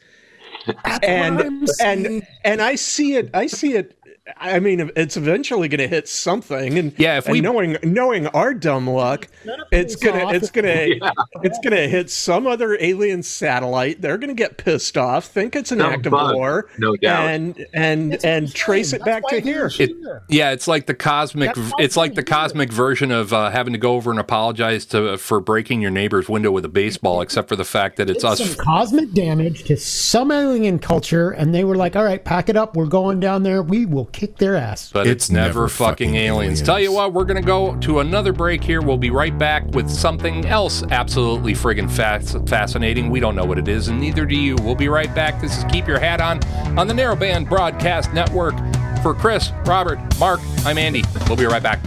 [1.04, 2.06] and what I'm saying.
[2.06, 3.30] and and I see it.
[3.34, 3.98] I see it.
[4.38, 8.28] I mean, it's eventually going to hit something, and Yeah, if and we- knowing knowing
[8.28, 9.28] our dumb luck,
[9.70, 10.34] it's gonna off.
[10.34, 10.88] it's gonna
[11.44, 14.02] it's gonna hit some other alien satellite.
[14.02, 17.28] They're gonna get pissed off, think it's an Some act of war, no doubt.
[17.28, 19.70] and and and trace it back to here.
[19.78, 19.92] It,
[20.30, 21.52] yeah, it's like the cosmic.
[21.78, 25.42] It's like the cosmic version of uh, having to go over and apologize to for
[25.42, 28.40] breaking your neighbor's window with a baseball, except for the fact that it's us.
[28.40, 32.56] some cosmic damage to some alien culture, and they were like, "All right, pack it
[32.56, 32.78] up.
[32.78, 33.62] We're going down there.
[33.62, 36.38] We will kick their ass." But it's, It's never, never fucking, fucking aliens.
[36.38, 36.62] aliens.
[36.62, 38.82] Tell you what, we're gonna go to another break here.
[38.82, 43.10] We'll be right back with something else absolutely friggin' fas- fascinating.
[43.10, 44.56] We don't know what it is, and neither do you.
[44.62, 45.42] We'll be right back.
[45.42, 46.40] This is Keep Your Hat On
[46.80, 48.56] on the Narrowband Broadcast Network.
[49.02, 51.04] For Chris, Robert, Mark, I'm Andy.
[51.28, 51.82] We'll be right back.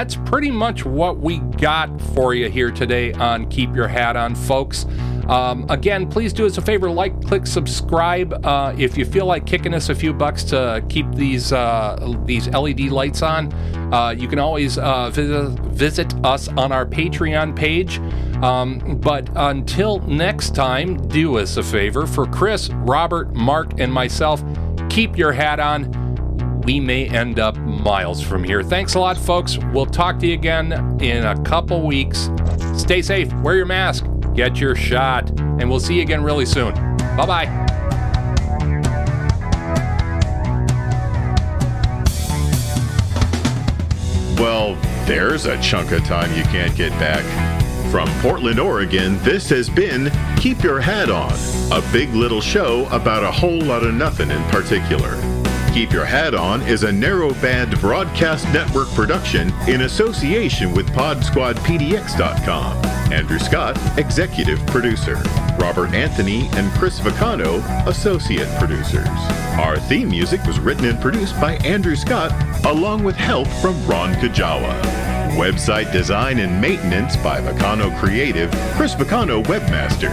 [0.00, 4.34] That's pretty much what we got for you here today on Keep Your Hat On,
[4.34, 4.86] folks.
[5.28, 8.46] Um, again, please do us a favor like, click, subscribe.
[8.46, 12.48] Uh, if you feel like kicking us a few bucks to keep these uh, these
[12.48, 13.52] LED lights on,
[13.92, 17.98] uh, you can always uh, visit, visit us on our Patreon page.
[18.42, 22.06] Um, but until next time, do us a favor.
[22.06, 24.42] For Chris, Robert, Mark, and myself,
[24.88, 25.92] keep your hat on
[26.64, 28.62] we may end up miles from here.
[28.62, 29.58] Thanks a lot, folks.
[29.72, 32.30] We'll talk to you again in a couple weeks.
[32.76, 36.74] Stay safe, wear your mask, get your shot, and we'll see you again really soon.
[37.16, 37.66] Bye bye.
[44.38, 44.74] Well,
[45.06, 47.24] there's a chunk of time you can't get back.
[47.90, 51.32] From Portland, Oregon, this has been Keep Your Hat On,
[51.72, 55.29] a big little show about a whole lot of nothing in particular.
[55.72, 63.12] Keep Your Hat On is a narrowband broadcast network production in association with PodSquadPDX.com.
[63.12, 65.14] Andrew Scott, executive producer.
[65.60, 69.06] Robert Anthony and Chris Vacano, associate producers.
[69.58, 72.32] Our theme music was written and produced by Andrew Scott,
[72.66, 74.76] along with help from Ron Kajawa.
[75.36, 80.10] Website design and maintenance by Vacano Creative, Chris Vacano Webmaster.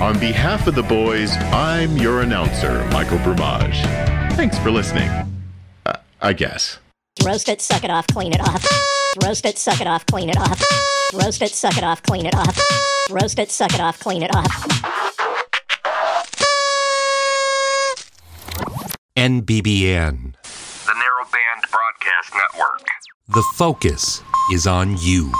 [0.00, 3.80] On behalf of the boys, I'm your announcer, Michael Brumage.
[4.34, 5.08] Thanks for listening.
[5.86, 6.78] Uh, I guess.
[7.24, 8.83] Roast it, suck it off, clean it off.
[9.22, 10.60] Roast it, suck it off, clean it off.
[11.14, 12.58] Roast it, suck it off, clean it off.
[13.10, 14.50] Roast it, suck it off, clean it off.
[19.16, 20.34] NBBN.
[20.42, 22.86] The Narrowband Broadcast Network.
[23.28, 25.32] The focus is on you.